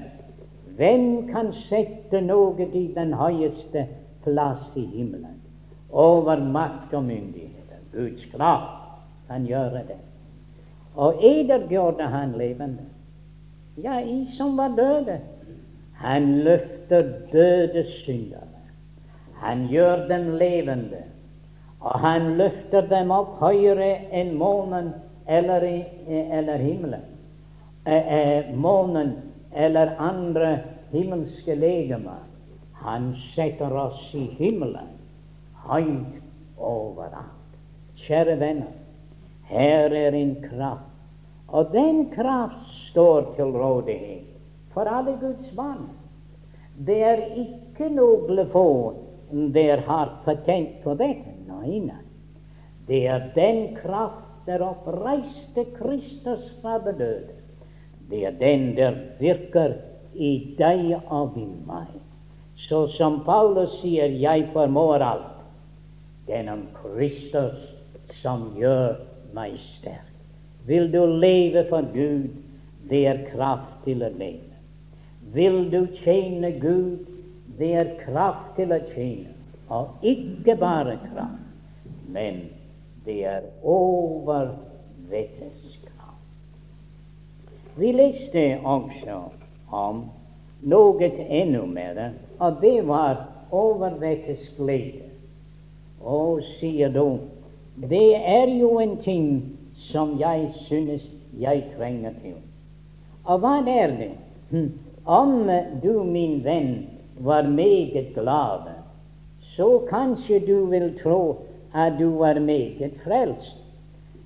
hvem 0.78 1.28
kan 1.28 1.52
sette 1.66 2.20
noe 2.24 2.68
i 2.72 2.86
den 2.96 3.12
høyeste 3.18 3.84
plass 4.24 4.76
i 4.76 4.86
himmelen? 4.86 5.40
Over 5.90 6.40
makt 6.40 6.94
og 6.94 7.04
myndigheter. 7.04 7.78
Guds 7.92 8.24
kraft 8.32 8.98
kan 9.28 9.46
gjøre 9.46 9.84
det. 9.88 10.00
Og 10.94 11.24
eder 11.24 11.68
gjorde 11.70 12.02
han 12.02 12.34
levende. 12.38 12.86
Ja, 13.82 14.00
i 14.00 14.26
som 14.36 14.56
var 14.56 14.74
døde. 14.76 15.18
Han 15.94 16.38
løfter 16.44 17.02
døde 17.32 17.84
syndere. 18.04 18.40
Han 19.34 19.66
gjør 19.68 20.08
dem 20.08 20.36
levende. 20.38 21.02
Og 21.80 22.00
han 22.00 22.36
løfter 22.36 22.86
dem 22.88 23.10
opp 23.10 23.40
høyere 23.40 23.96
enn 24.12 24.34
månen 24.38 24.92
eller, 25.28 25.66
eller 26.08 26.56
himmelen. 26.56 27.02
Eh, 27.86 28.12
eh, 28.18 28.54
månen 28.56 29.12
eller 29.52 29.96
andre 30.00 30.58
himmelske 30.92 31.54
legemer. 31.54 32.22
Han 32.84 33.14
setter 33.32 33.72
oss 33.72 34.10
i 34.14 34.26
himmelen, 34.38 34.90
høyt 35.64 36.20
overalt. 36.60 37.56
Kjære 38.04 38.36
venner, 38.40 38.74
her 39.48 39.94
er 39.96 40.16
en 40.18 40.34
kraft, 40.42 40.90
og 41.48 41.72
den 41.72 42.10
kraft 42.12 42.68
står 42.90 43.32
til 43.38 43.56
rådighet 43.56 44.28
for 44.74 44.90
alle 44.90 45.16
Guds 45.20 45.48
barn. 45.56 45.86
Det 46.76 47.00
er 47.06 47.24
ikke 47.40 47.88
noe 47.94 48.46
få 48.52 48.68
der 49.54 49.84
har 49.86 50.18
patent 50.24 50.82
på 50.84 50.94
dette. 50.98 51.32
Nei, 51.48 51.78
nei. 51.86 52.02
Det 52.86 53.06
er 53.08 53.30
den 53.34 53.76
kraft 53.78 54.44
der 54.46 54.60
oppreiste 54.66 55.64
Kristus 55.78 56.50
fra 56.60 56.78
det 56.84 56.98
døde. 56.98 57.38
Det 58.10 58.26
er 58.28 58.36
den 58.36 58.74
der 58.76 58.98
virker 59.20 59.78
i 60.14 60.54
deg 60.58 60.98
og 61.08 61.38
i 61.40 61.46
meg. 61.66 62.03
Så 62.68 62.88
som 62.88 63.24
Paulus 63.24 63.80
sier, 63.80 64.08
'Jeg 64.08 64.48
formår 64.52 64.98
alt' 64.98 65.34
gjennom 66.28 66.62
Kristus 66.72 67.58
som 68.22 68.52
gjør 68.56 68.96
meg 69.34 69.58
sterk. 69.58 70.12
Vil 70.66 70.92
du 70.92 71.06
leve 71.06 71.68
for 71.68 71.82
Gud, 71.92 72.28
det 72.90 73.06
er 73.06 73.30
kraft 73.32 73.84
til 73.84 74.02
å 74.02 74.08
leve. 74.08 74.54
Vil 75.34 75.70
du 75.72 75.86
tjene 76.04 76.52
Gud, 76.60 76.98
det 77.58 77.74
er 77.74 77.96
kraft 78.04 78.56
til 78.56 78.72
å 78.72 78.78
tjene. 78.94 79.28
Og 79.68 79.88
ikke 80.02 80.56
bare 80.60 80.98
kraft, 81.08 81.42
men 82.08 82.34
det 83.04 83.24
er 83.24 83.40
overvettes 83.62 85.78
kraft. 85.84 86.24
Vi 87.76 87.92
leste 87.92 88.58
også 88.64 89.22
om 89.72 90.04
noe 90.62 91.10
enda 91.28 91.66
mer, 91.66 92.12
og 92.38 92.56
det 92.60 92.88
var 92.88 93.26
overvettes 93.50 94.52
glede. 94.56 95.04
Og 96.00 96.40
sier 96.58 96.92
du, 96.92 97.18
det 97.90 98.16
er 98.16 98.50
jo 98.58 98.78
en 98.78 98.96
ting 99.02 99.28
som 99.90 100.18
jeg 100.20 100.50
synes 100.66 101.02
jeg 101.40 101.64
trenger 101.76 102.12
til. 102.22 102.36
Og 103.24 103.38
hva 103.40 103.58
er 103.66 103.94
det? 103.98 104.10
Hm. 104.50 104.72
Om 105.04 105.50
du, 105.82 106.02
min 106.04 106.44
venn, 106.44 106.86
var 107.20 107.42
meget 107.42 108.14
glad, 108.14 108.70
så 109.56 109.86
kanskje 109.90 110.40
du 110.46 110.64
vil 110.66 110.98
tro 111.02 111.36
at 111.74 111.92
du 111.98 112.18
var 112.18 112.40
meget 112.40 112.92
frelst. 113.04 113.58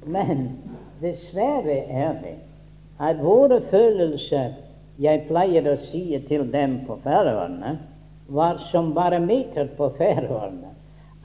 Men 0.07 0.59
dessverre 1.01 1.79
er 1.89 2.13
det 2.13 2.37
at 3.01 3.23
våre 3.23 3.61
følelser 3.71 4.57
Jeg 4.99 5.29
pleier 5.29 5.63
å 5.71 5.77
si 5.93 6.19
til 6.27 6.49
dem 6.51 6.81
på 6.89 6.97
Færøyene 7.05 7.77
var 8.29 8.59
som 8.71 8.95
barometer 8.95 9.69
på 9.77 9.91
Færøyene. 9.99 10.75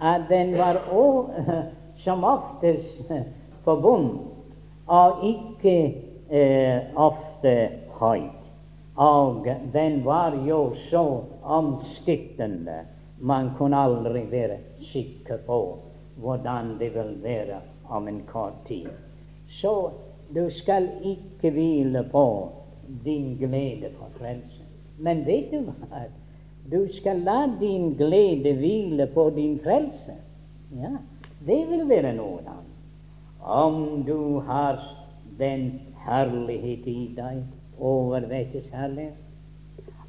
At 0.02 0.22
den 0.30 0.58
var 0.58 0.80
som 2.04 2.24
oftest 2.24 3.12
forbundet, 3.64 4.22
og 4.88 5.24
ikke 5.24 5.76
eh, 6.30 6.82
ofte 6.96 7.70
høyt. 8.00 8.40
Og 8.96 9.48
den 9.74 10.06
var 10.06 10.36
jo 10.48 10.74
så 10.90 11.24
omskiftende. 11.44 12.84
Man 13.20 13.52
kunne 13.58 13.78
aldri 13.78 14.26
være 14.32 14.58
sikker 14.92 15.38
på 15.48 15.60
hvordan 16.16 16.76
det 16.80 16.92
vil 16.96 17.16
være 17.24 17.62
om 17.90 18.08
en 18.08 18.22
kort 18.28 18.60
tid. 18.68 18.90
Så 19.62 19.92
du 20.36 20.50
skal 20.50 20.90
ikke 21.04 21.52
hvile 21.52 22.04
på 22.12 22.50
din 23.06 23.38
glede 23.38 23.90
for 23.98 24.10
frelsen. 24.20 24.68
Men 24.98 25.26
vet 25.26 25.52
du 25.52 25.64
hva? 25.64 26.04
Du 26.72 26.88
skal 26.98 27.24
la 27.26 27.48
din 27.60 27.94
glede 28.00 28.54
hvile 28.54 29.08
på 29.14 29.30
din 29.36 29.60
frelse. 29.64 30.16
Ja, 30.80 30.96
det 31.46 31.60
vil 31.70 31.90
være 31.90 32.14
noe 32.16 32.40
annet. 32.40 32.70
Om 33.44 34.04
du 34.08 34.40
har 34.48 34.80
den 35.40 35.82
herlighet 36.06 36.88
i 36.88 37.12
deg 37.18 37.44
overvettes 37.80 38.70
herlighet. 38.72 39.20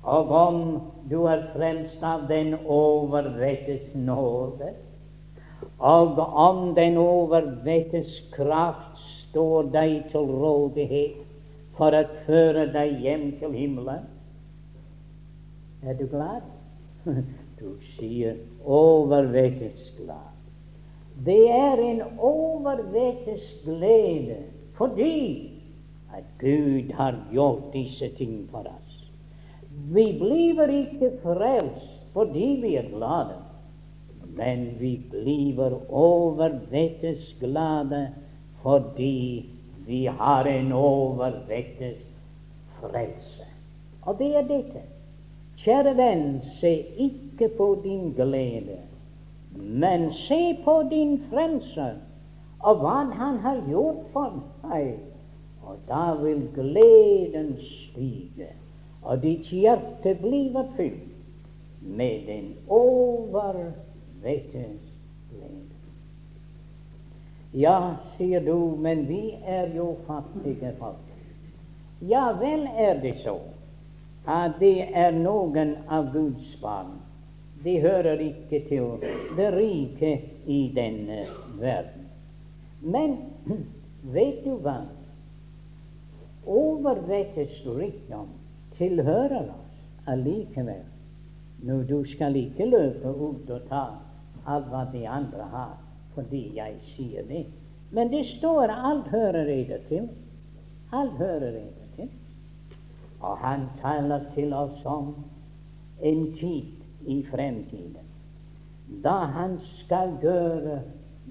Og 0.05 0.31
om 0.31 0.59
du 1.11 1.25
er 1.27 1.47
frelst 1.55 2.03
av 2.05 2.27
den 2.29 2.55
overvettes 2.61 3.95
nåde, 3.97 4.75
og 5.81 6.19
om 6.21 6.75
den 6.77 6.99
overvettes 7.01 8.11
kraft 8.37 9.01
står 9.31 9.71
deg 9.75 9.95
til 10.13 10.29
rådighet 10.29 11.23
for 11.79 11.97
å 11.97 12.05
føre 12.27 12.69
deg 12.75 13.01
hjem 13.03 13.31
til 13.41 13.57
himmelen, 13.57 14.05
er 15.89 15.99
du 15.99 16.07
glad? 16.07 16.43
Du 17.61 17.77
sier 17.95 18.35
overvettes 18.67 19.93
glad. 19.97 20.33
Det 21.25 21.51
er 21.51 21.81
en 21.81 22.03
overvettes 22.19 23.45
glede 23.65 24.41
fordi 24.75 25.51
at 26.17 26.27
Gud 26.41 26.93
har 26.99 27.15
gjort 27.33 27.71
disse 27.73 28.09
ting 28.19 28.49
for 28.51 28.67
oss. 28.69 28.97
Vi 29.95 30.07
blir 30.19 30.69
ikke 30.69 31.13
frelst 31.23 31.95
fordi 32.13 32.49
vi 32.63 32.75
er 32.77 32.91
glade, 32.91 33.39
men 34.37 34.67
vi 34.79 34.97
blir 35.11 35.79
overvettes 35.89 37.37
glade 37.41 38.09
fordi 38.63 39.51
vi 39.87 40.05
har 40.07 40.45
en 40.45 40.73
overvettes 40.73 42.03
frelse. 42.81 43.47
Og 44.03 44.19
det 44.19 44.37
er 44.37 44.43
dette. 44.43 44.83
Kjære 45.65 45.97
venn, 45.97 46.41
se 46.61 46.75
ikke 47.01 47.49
på 47.57 47.81
din 47.85 48.13
glede, 48.17 48.79
men 49.57 50.11
se 50.27 50.59
på 50.65 50.83
din 50.91 51.17
frelser 51.31 51.95
og 52.61 52.83
hva 52.83 52.99
han 53.17 53.39
har 53.45 53.63
gjort 53.69 54.05
for 54.13 54.43
deg 54.65 54.95
og 55.67 55.77
da 55.89 56.15
vil 56.23 56.49
gleden 56.55 57.57
stige, 57.61 58.49
og 59.03 59.23
ditt 59.23 59.49
hjerte 59.53 60.15
blir 60.21 60.65
fylt 60.77 61.11
med 61.81 62.29
en 62.29 62.51
overvettes 62.69 63.73
glede. 65.31 65.61
Ja, 67.55 67.95
sier 68.17 68.45
du, 68.45 68.77
men 68.77 69.09
vi 69.09 69.35
er 69.47 69.69
jo 69.77 69.95
fattige 70.07 70.75
folk. 70.79 71.11
Ja 72.05 72.33
vel 72.41 72.67
er 72.77 73.01
det 73.01 73.17
så 73.23 73.39
at 74.27 74.59
det 74.61 74.89
er 74.97 75.13
noen 75.17 75.77
av 75.93 76.13
Guds 76.13 76.57
barn. 76.63 76.97
De 77.65 77.79
hører 77.81 78.21
ikke 78.21 78.61
til 78.69 79.05
det 79.37 79.51
rike 79.55 80.13
i 80.47 80.61
denne 80.77 81.25
verden. 81.61 82.09
Men 82.81 83.17
vet 84.17 84.45
du 84.45 84.57
hva? 84.65 84.83
overvettes 86.47 87.67
rikdom 87.67 88.29
tilhører 88.77 89.49
oss 89.49 90.09
allikevel. 90.09 90.83
Nå, 91.65 91.83
du 91.89 92.05
skal 92.13 92.37
ikke 92.37 92.67
løpe 92.69 93.09
ut 93.09 93.51
og 93.51 93.69
ta 93.71 93.85
alt 94.45 94.69
hva 94.69 94.83
de 94.93 95.07
andre 95.09 95.47
har, 95.53 95.77
fordi 96.15 96.43
jeg 96.59 96.77
sier 96.93 97.25
det. 97.29 97.47
Men 97.95 98.11
det 98.13 98.27
står 98.35 98.73
alt 98.75 99.09
hører 99.09 99.49
det 99.49 99.81
til. 99.89 100.09
Alt 100.93 101.17
hører 101.19 101.51
det. 101.55 101.84
Og 103.25 103.39
han 103.41 103.69
taler 103.81 104.27
til 104.35 104.53
oss 104.53 104.85
om 104.85 105.15
en 106.03 106.27
tid 106.37 106.85
i 107.07 107.23
fremtiden. 107.31 108.05
da 109.05 109.11
han 109.11 109.59
skal 109.85 110.13
gjøre 110.21 110.81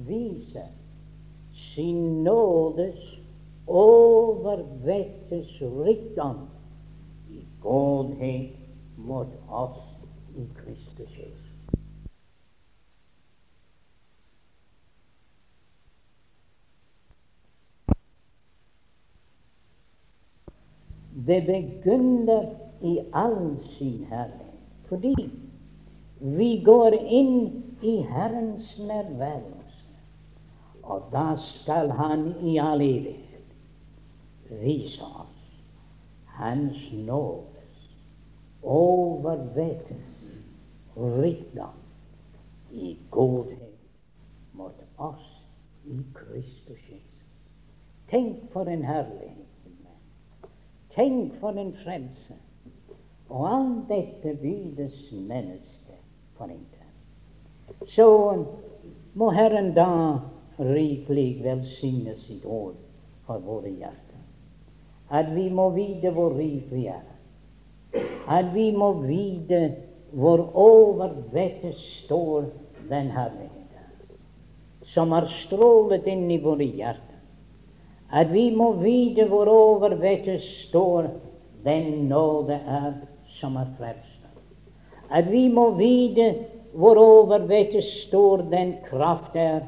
vise 0.07 0.63
sin 1.53 2.23
nådes 2.23 3.19
overvettes 3.67 5.61
rikdom 5.61 6.37
i 7.29 7.45
godhet 7.61 8.49
mot 8.97 9.27
oss 9.49 9.79
i 10.35 10.47
Kristus 10.55 11.17
Jesus. 11.17 11.32
Det 21.27 21.45
begynner 21.45 22.45
i 22.81 22.99
all 23.13 23.57
sin 23.77 24.05
herlighet, 24.09 24.59
fordi 24.89 25.15
vi 26.19 26.61
går 26.65 26.93
inn 26.93 27.63
i 27.81 27.97
Herrens 28.07 28.79
nærværelse, 28.79 29.85
og 30.83 31.07
da 31.11 31.35
skal 31.37 31.91
Han 31.91 32.33
i 32.41 32.57
all 32.57 32.81
evighet 32.81 33.55
vise 34.49 35.03
oss 35.03 35.33
Hans 36.33 36.91
nådes 36.93 37.89
overvettes 38.63 40.33
rikdom 40.97 41.77
i 42.71 42.97
godhet 43.11 43.77
mot 44.53 44.83
oss 44.97 45.29
i 45.85 45.99
Kristus 46.13 46.89
Jesus. 46.89 47.27
Tenk 48.09 48.51
for 48.53 48.63
en 48.63 48.83
herlighet! 48.83 49.42
Tenk 50.95 51.39
for 51.41 51.57
en 51.57 51.73
frelse! 51.83 52.35
Og 53.29 53.47
alt 53.49 53.89
dette 53.89 54.35
bydes 54.41 54.97
mennesket 55.11 56.01
for 56.37 56.51
intet. 56.53 57.87
Så 57.95 58.07
må 59.13 59.29
Herren 59.33 59.71
da 59.73 59.87
rikelig 60.59 61.43
velsigne 61.43 62.13
sitt 62.25 62.45
ord 62.45 62.75
for 63.25 63.41
våre 63.41 63.71
hjerter. 63.71 64.21
At 65.09 65.31
vi 65.33 65.47
må 65.49 65.69
vite 65.73 66.13
hvor 66.13 66.37
rik 66.37 66.69
vi 66.71 66.85
er. 66.91 67.09
At 68.29 68.53
vi 68.53 68.69
må 68.75 68.91
vite 69.01 69.63
hvor 70.13 70.45
over 70.53 71.15
dette 71.33 71.73
står 72.05 72.51
den 72.89 73.09
herlighet 73.13 73.63
som 74.93 75.11
har 75.11 75.29
strålet 75.45 76.07
inn 76.07 76.27
i 76.31 76.39
våre 76.41 76.65
hjerter 76.65 77.12
at 78.13 78.33
vi 78.33 78.49
må 78.53 78.71
vite 78.77 79.25
hvorover 79.25 79.95
dette 79.97 80.37
står 80.67 81.07
den 81.65 82.09
nåde 82.09 82.59
er 82.61 82.91
som 83.39 83.57
er 83.57 83.71
frelst. 83.79 84.09
At 85.09 85.31
vi 85.31 85.47
må 85.49 85.71
vite 85.77 86.27
hvorover 86.77 87.47
dette 87.49 87.81
står 88.05 88.45
den 88.51 88.75
kraft 88.89 89.35
er 89.35 89.65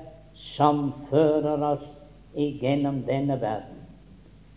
som 0.56 0.92
fører 1.10 1.64
oss 1.74 1.88
igjennom 2.36 3.02
denne 3.08 3.40
verden. 3.42 3.82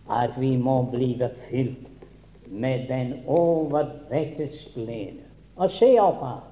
At 0.09 0.37
vi 0.37 0.55
må 0.57 0.83
bli 0.91 1.15
fylt 1.49 1.89
med 2.49 2.87
den 2.89 3.13
overvettes 3.25 4.67
glede. 4.73 5.25
Og 5.57 5.73
se 5.77 5.91
opp 6.01 6.21
her, 6.23 6.45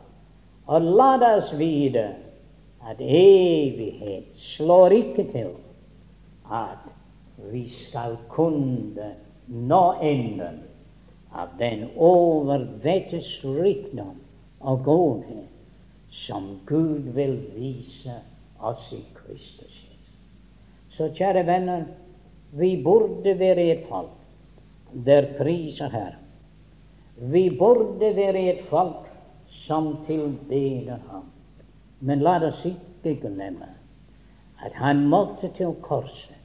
og 0.68 0.90
la 1.00 1.14
oss 1.38 1.54
vite 1.58 2.10
at 2.88 3.00
evighet 3.02 4.30
slår 4.56 4.94
ikke 4.98 5.32
til 5.32 5.54
at 6.52 6.97
vi 7.38 7.68
skal 7.70 8.18
kunne 8.30 9.14
nå 9.48 9.84
enden 10.02 10.64
av 11.32 11.54
den 11.60 11.88
overvettes 11.96 13.28
rikdom 13.44 14.18
og 14.60 14.84
godhet 14.84 15.54
som 16.26 16.60
Gud 16.66 17.12
vil 17.14 17.38
vise 17.56 18.20
oss 18.60 18.88
i 18.96 19.04
Kristus. 19.14 19.76
Så 20.98 21.12
kjære 21.14 21.46
venner, 21.46 21.86
vi 22.58 22.78
burde 22.84 23.36
være 23.40 23.68
et 23.72 23.84
folk 23.90 24.16
der 25.06 25.34
priser 25.38 25.92
her. 25.94 26.16
Vi 27.18 27.50
burde 27.60 28.16
være 28.16 28.42
et 28.54 28.64
folk 28.70 29.06
som 29.68 29.98
tilbeder 30.08 30.98
Ham. 31.12 31.30
Men 32.00 32.22
la 32.22 32.38
oss 32.48 32.66
ikke 32.66 33.18
glemme 33.22 33.70
at 34.66 34.74
Han 34.74 35.06
måtte 35.10 35.50
til 35.58 35.76
korset 35.82 36.37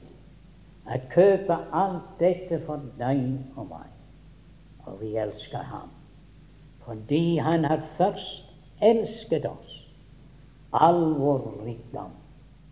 jeg 0.87 1.01
kjøper 1.13 1.67
alt 1.71 2.15
dette 2.19 2.59
for 2.65 2.81
deg 2.99 3.21
og 3.55 3.69
meg, 3.69 3.91
og 4.85 4.99
vi 5.01 5.13
elsker 5.15 5.63
ham. 5.69 5.91
Fordi 6.83 7.37
han 7.37 7.63
har 7.65 7.85
først 7.97 8.51
elsket 8.83 9.45
oss. 9.47 9.79
All 10.73 11.13
vår 11.19 11.45
rikdom 11.65 12.11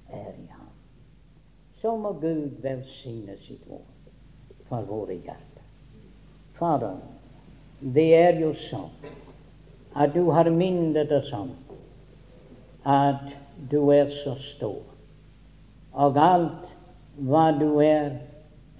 er 0.09 0.34
i 0.34 0.49
ham. 0.49 0.68
Så 1.82 1.95
må 1.97 2.12
Gud 2.20 2.59
velsigne 2.62 3.38
sitt 3.45 3.64
ord 3.70 3.88
for 4.68 4.84
våre 4.89 5.16
hjerter. 5.16 5.64
Fader, 6.59 6.99
det 7.82 8.09
er 8.16 8.41
jo 8.41 8.51
sånn 8.68 8.91
at 9.95 10.14
du 10.16 10.30
har 10.32 10.49
minnet 10.53 11.12
oss 11.16 11.32
om 11.36 11.49
at 12.88 13.32
du 13.72 13.89
er 13.93 14.12
så 14.24 14.36
stor, 14.55 14.84
og 15.93 16.18
alt 16.18 16.70
hva 17.22 17.51
du 17.59 17.80
er, 17.84 18.17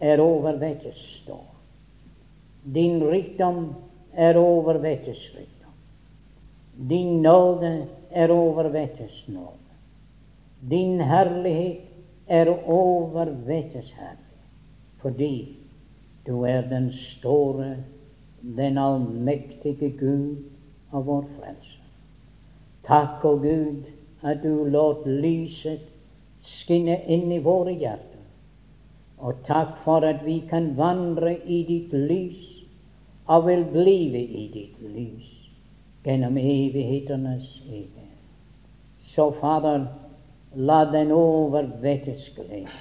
er 0.02 0.22
over 0.22 0.58
vettes 0.62 0.98
står. 1.22 1.48
Din 2.64 3.02
rikdom 3.04 3.74
er 4.14 4.38
over 4.38 4.80
vettes 4.82 5.22
rikdom. 5.36 5.76
Din 6.90 7.22
nåde 7.22 7.88
er 8.12 8.32
over 8.32 8.70
vettes 8.74 9.24
nåde. 9.28 9.58
Din 10.70 11.02
herlighet 11.02 11.82
er 12.28 12.50
over 12.70 13.26
vettes 13.26 13.92
herlighet, 13.98 14.46
fordi 15.02 15.58
du 16.28 16.44
er 16.44 16.62
den 16.62 16.92
store, 16.94 17.76
den 18.42 18.78
allmektige 18.78 19.90
Gud 19.98 20.38
av 20.94 21.06
vår 21.06 21.26
frelse. 21.38 21.82
Takk, 22.86 23.26
å 23.26 23.36
Gud, 23.42 23.90
at 24.22 24.42
du 24.44 24.66
lot 24.70 25.06
lyset 25.06 25.86
skinne 26.62 26.98
inn 27.10 27.30
i 27.34 27.42
våre 27.42 27.74
hjerter 27.74 28.11
og 29.22 29.44
takk 29.46 29.78
for 29.86 30.06
at 30.06 30.26
vi 30.26 30.40
kan 30.50 30.74
vandre 30.78 31.36
i 31.46 31.62
ditt 31.68 31.94
lys 31.94 32.42
og 33.30 33.46
vil 33.48 33.66
blive 33.72 34.22
i 34.22 34.46
ditt 34.54 34.80
lys 34.82 35.28
gjennom 36.04 36.38
evighetenes 36.38 37.50
evighet. 37.68 38.08
Så, 39.14 39.30
Fader, 39.42 39.86
la 40.56 40.84
den 40.92 41.12
overvettes 41.14 42.32
glede 42.36 42.72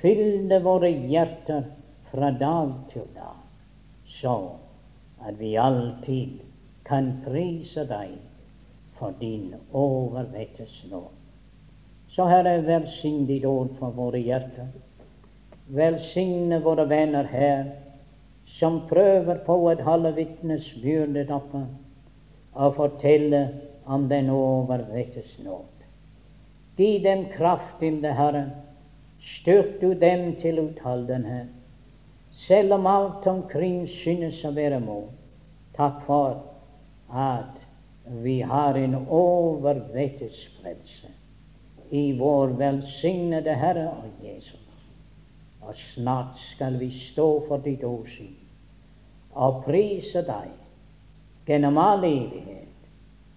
fylle 0.00 0.60
våre 0.64 0.90
hjerter 0.90 1.64
fra 2.10 2.30
dag 2.40 2.72
til 2.92 3.06
dag, 3.14 3.38
så 4.20 4.36
at 5.26 5.38
vi 5.38 5.54
alltid 5.60 6.40
kan 6.88 7.12
prise 7.24 7.84
deg 7.88 8.16
for 8.98 9.14
din 9.20 9.54
overvettes 9.72 10.84
nåde. 10.90 11.16
Så, 12.10 12.26
Herre, 12.26 12.58
velsign 12.66 13.26
ditt 13.28 13.44
ord 13.46 13.70
for 13.78 13.94
våre 13.94 14.18
hjerter 14.18 14.72
velsigne 15.74 16.60
våre 16.64 16.84
venner 16.90 17.24
her 17.30 17.70
som 18.58 18.80
prøver 18.90 19.42
på 19.46 19.56
å 19.66 19.74
holde 19.86 20.12
vitnesbyrdet 20.16 21.30
oppe 21.34 21.62
og 22.54 22.74
fortelle 22.78 23.42
om 23.86 24.08
den 24.10 24.30
overvettes 24.34 25.36
nåd. 25.44 25.68
Gi 26.80 26.98
dem 27.04 27.26
kraft 27.34 27.78
til 27.80 27.98
det, 28.02 28.14
Herre. 28.16 28.46
Styrk 29.20 29.80
du 29.82 29.92
dem 30.00 30.30
til 30.40 30.62
utholdenhet, 30.62 31.50
selv 32.46 32.78
om 32.78 32.86
alt 32.88 33.26
omkring 33.28 33.82
synes 34.00 34.38
å 34.48 34.54
være 34.56 34.78
mot. 34.80 35.12
Takk 35.76 36.00
for 36.06 36.38
at 37.12 37.60
vi 38.24 38.38
har 38.40 38.78
en 38.80 38.96
overvettes 39.02 40.40
frelse 40.56 41.12
i 41.90 42.12
vår 42.16 42.56
velsignede 42.58 43.54
Herre 43.60 43.90
og 43.92 44.24
Jesus 44.24 44.59
og 45.62 45.74
snart 45.94 46.38
skal 46.54 46.78
vi 46.80 46.90
stå 47.10 47.28
for 47.48 47.62
ditt 47.64 47.84
åsyn 47.84 48.36
og 49.30 49.62
prise 49.66 50.22
deg 50.26 50.50
gjennom 51.46 51.78
all 51.78 52.04
evighet 52.04 52.88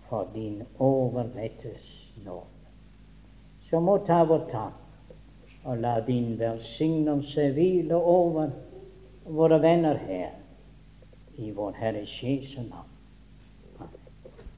for 0.09 0.29
din 0.33 0.61
overvettes 0.79 1.83
nåde. 2.25 2.69
Så 3.69 3.79
må 3.79 3.97
ta 4.07 4.23
vår 4.29 4.47
takk 4.51 5.65
og 5.65 5.77
la 5.81 5.99
din 6.05 6.35
velsignelse 6.39 7.49
hvile 7.55 7.95
over 7.97 8.51
våre 9.25 9.61
venner 9.63 9.97
her 10.07 10.33
i 11.37 11.51
vår 11.51 11.77
Herres 11.79 12.17
Jesu 12.23 12.61
navn. 12.61 12.92